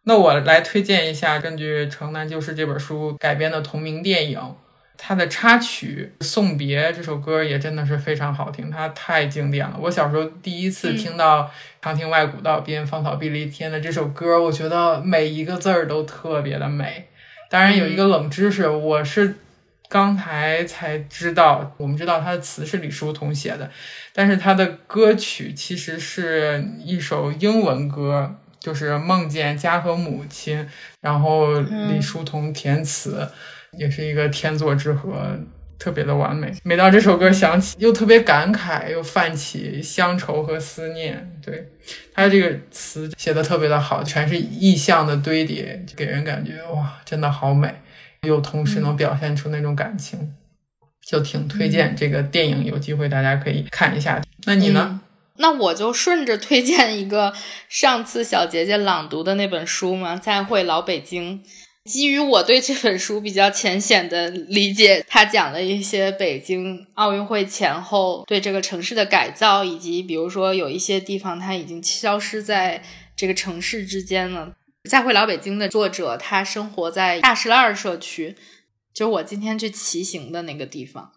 [0.04, 4.54] 那我来推荐一下根据《城南旧事》这本书改编的同名电影。
[4.98, 9.76] 它的插曲《送别》这首歌也真的是非常好听，它太经典了。
[9.80, 17.08] 我小时候第一次听到长亭外古道边芳草碧连天的这首歌，我觉得每一个字儿都特别的美。
[17.48, 19.36] 当然有一个冷知识，我是
[19.88, 23.70] 刚才才知道，我们知道它的词是李叔同写的，
[24.12, 30.68] 但是它的歌曲其实是一首英文歌，就是梦见家和母亲，
[31.00, 33.28] 然后李叔同填词。
[33.76, 35.38] 也是一个天作之合，
[35.78, 36.52] 特别的完美。
[36.62, 41.38] 每当这首歌响起，又特别感慨，又泛起乡愁和思念。
[41.44, 41.68] 对
[42.14, 47.74] 他这个词写的特别的好，全是意象的堆叠，给人感觉哇，真的好美，
[48.22, 50.34] 又同时能表现出那种感情，
[51.06, 52.64] 就挺推荐这个电影。
[52.64, 54.22] 有机会大家可以看一下。
[54.46, 55.00] 那你呢？
[55.38, 57.30] 那我就顺着推荐一个
[57.68, 61.44] 上次小杰杰朗读的那本书嘛，《再会老北京》。
[61.86, 72.82] 基于我对这本书比较浅显的理解，他讲了一些北京奥运会前后对这个城市的改造，以及比如说有一些地方它已经消失在
[73.16, 74.54] 这个城市之间了。
[74.90, 78.36] 再回老北京的作者，他生活在大石栏社区，
[78.92, 81.12] 就是我今天去骑行的那个地方，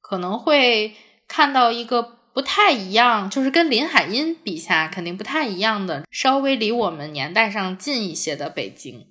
[0.00, 0.94] 可能会
[1.28, 2.02] 看到一个
[2.34, 9.06] 不太一样，就是跟林海音笔下肯定不太一样的，稍微离我们年代上近一些的北京。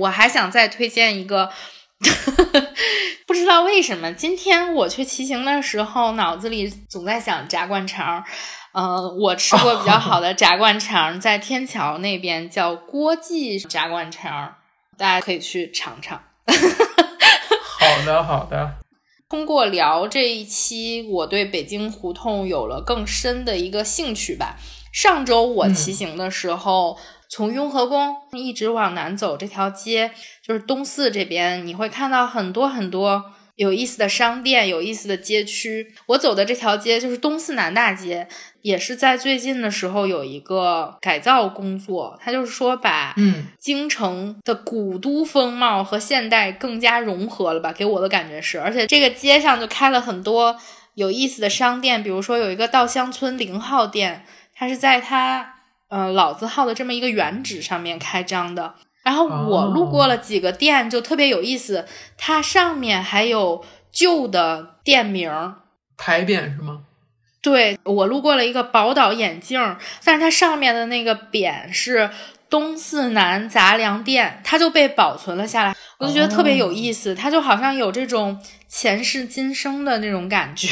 [0.00, 1.48] 我还想再推荐一个，
[3.26, 8.24] 不知道为什么今天我去骑行的时候，脑子里总在想炸灌肠。
[8.72, 14.56] 呃，我吃过比较好的炸灌肠，在天桥那边叫郭记炸灌肠，
[14.98, 16.20] 大家可以去尝尝。
[17.62, 18.74] 好的，好的。
[19.28, 24.56] 通过聊这一期，我对北京胡同有了更深的一个兴趣吧。
[24.92, 26.98] 上周我骑行的时候。
[27.34, 33.24] 从雍和宫一直往南走，这条街就是东四这边，你会看到很多很多
[33.56, 35.92] 有意思的商店、有意思的街区。
[36.06, 38.28] 我走的这条街就是东四南大街，
[38.62, 48.60] 也是在最近的时候有一个改造工作，它就是说把嗯京城的古都风貌和现代更加融合了吧，给我的感觉是。
[48.60, 50.56] 而且这个街上就开了很多
[50.94, 54.24] 有意思的商店，比如说有一个稻香村零号店，
[54.54, 55.53] 它是在它。
[55.88, 58.74] 呃，老字号的这么一个原址上面开张的，
[59.04, 61.86] 然后我路过了几个店，就特别有意思。
[62.16, 65.30] 它上面还有旧的店名
[65.96, 66.80] 牌匾是吗？
[67.40, 69.60] 对，我路过了一个宝岛眼镜，
[70.02, 72.10] 但是它上面的那个匾是
[72.48, 80.68] 东四南杂粮店，它就被保存了下来，我就觉得特别有意思，它就好像有这种前世今生的那种感觉。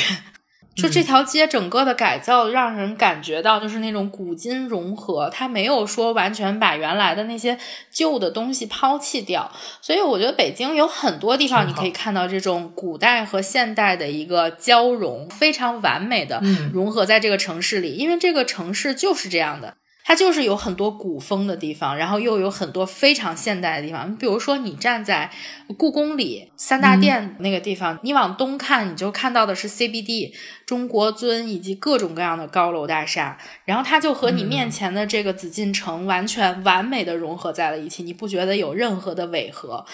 [0.75, 7.59] 就这条街整个的改造，让人感觉到就是那种古今融合，它没有说完全把原来的那些
[7.91, 9.53] 旧的东西抛弃掉。
[9.81, 16.43] 所以我觉得北京有很多地方你可以看到这种古代和现代的一个交融，非常完美的
[16.73, 19.77] 融合在这个城市里，因为这个城市就是这样的。
[20.05, 24.11] 它就是有很多古风的地方，然后又有很多非常现代的地方。
[24.11, 25.31] 你比如说，你站在
[25.79, 30.33] 故宫里三大殿那个地方，你往东看，你就看到的是 CBD、
[30.67, 39.87] 中国尊以及各种各样的高楼大厦，然后它就和你面前的这个紫禁城完全完美的融合在了一起，你不觉得有任何的违和？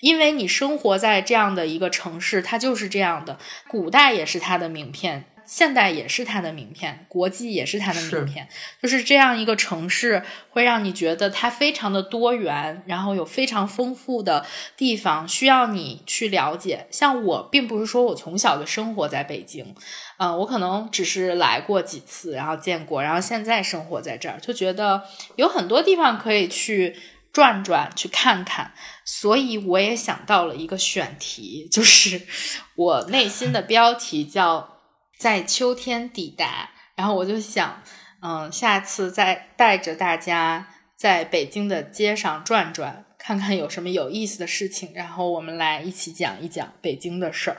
[0.00, 3.38] 因为你生活在这样的一个城市，它就是这样的。
[3.68, 8.48] 古代也是它的名片，现代也是它的名片，国际也是它的名片，
[8.82, 14.46] 就是这样一个城市，会让你觉得它非常的多元，然后有非常丰富的
[14.78, 16.86] 地方需要你去了解。
[16.90, 19.74] 像我，并不是说我从小就生活在北京，
[20.16, 25.02] 嗯，我可能只是来过几次，然后见过，然后现在生活在这儿，就觉得
[25.36, 26.96] 有很多地方可以去
[27.30, 28.72] 转转，去看看。
[29.04, 32.22] 所以我也想到了一个选题，就是
[32.74, 34.71] 我内心的标题叫。
[35.22, 37.80] 在秋天抵达，然后我就想，
[38.22, 40.66] 嗯，下次再带着大家
[40.96, 47.58] 在北京的街上转转，看看有什么有意思的事情，然后我们来一起讲一讲北京的事儿。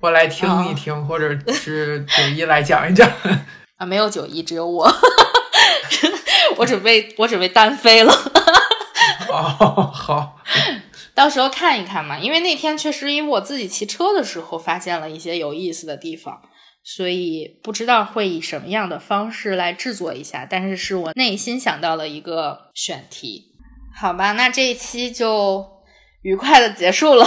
[0.00, 3.06] 我来听一听，或者是九一来讲一讲。
[3.76, 4.90] 啊，没有九一，只有我。
[6.56, 8.10] 我准备，我准备单飞了。
[9.28, 10.38] 哦，好，
[11.14, 16.40] 到时候看一看嘛，因为那天确实，因为我自己骑车的时候发现了一些有意思的地方。
[16.90, 23.52] 所以不知道会以什么样的方式来制作一下，但是是我内心想到了一个选题，
[23.94, 25.66] 好吧，那这一期就
[26.22, 27.26] 愉快的结束了，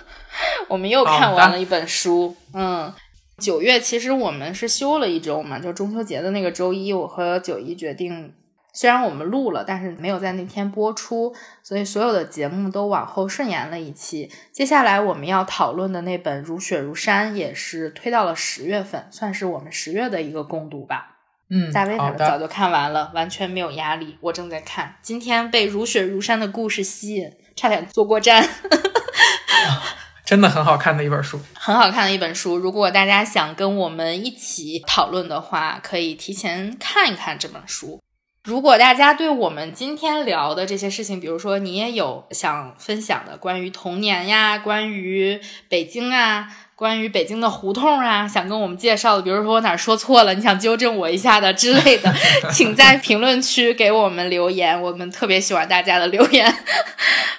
[0.68, 2.92] 我们又看完了一本书，嗯，
[3.38, 8.34] 九月其实我们是休了一周嘛，就中秋节的那个周一，我和九一决定。
[8.72, 14.30] 虽然我们录了，但是没有在那天播出，所以所有的节目都往后顺延了一期。
[14.52, 21.16] 接下来我们要讨论的那本《如雪如山》也是推到了十月份，算是我们十月的一个共读吧。
[21.50, 24.16] 嗯，大卫他们早就看完了，完全没有压力。
[24.20, 28.48] 我正在看，今天被《如雪如山》的故事吸引，差点坐过站。
[30.24, 32.56] 真的很好看的一本书，很好看的一本书。
[32.56, 38.00] 如果大家想跟我们一起讨论的话，可以提前看一看这本书。
[38.42, 45.38] 如果大家对我们今天聊的这些事情，比如说你也有想分享的关于童年呀、关于
[45.68, 52.10] 北京啊、关于北京的胡同啊，想跟我们介绍的，比如说我哪说错了，你想纠正我一下的之类的，
[52.50, 56.50] 请在评论区给我们留言，我们特别喜欢大家的留言。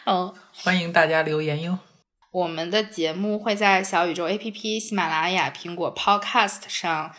[0.06, 0.32] 嗯，
[0.64, 1.80] 欢迎大家留言哟。
[2.32, 7.12] 我们的节目会在小宇宙 APP、喜马拉雅、苹果 Podcast 上。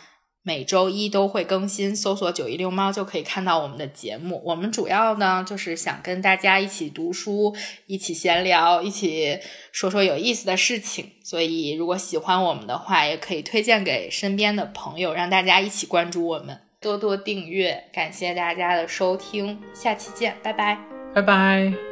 [0.45, 4.43] 每周一都会更新，搜索“九一遛猫”就可以看到我们的节目。
[4.45, 7.55] 我们主要呢就是想跟大家一起读书，
[7.87, 9.39] 一起闲聊，一起
[9.71, 11.13] 说说有意思的事情。
[11.23, 17.85] 所以，如果喜欢我们的话，也可以推荐给身边的朋友，让大家一起关注我们，多多订阅。
[17.93, 20.77] 感谢大家的收听，下期见，拜拜，
[21.15, 21.92] 拜拜。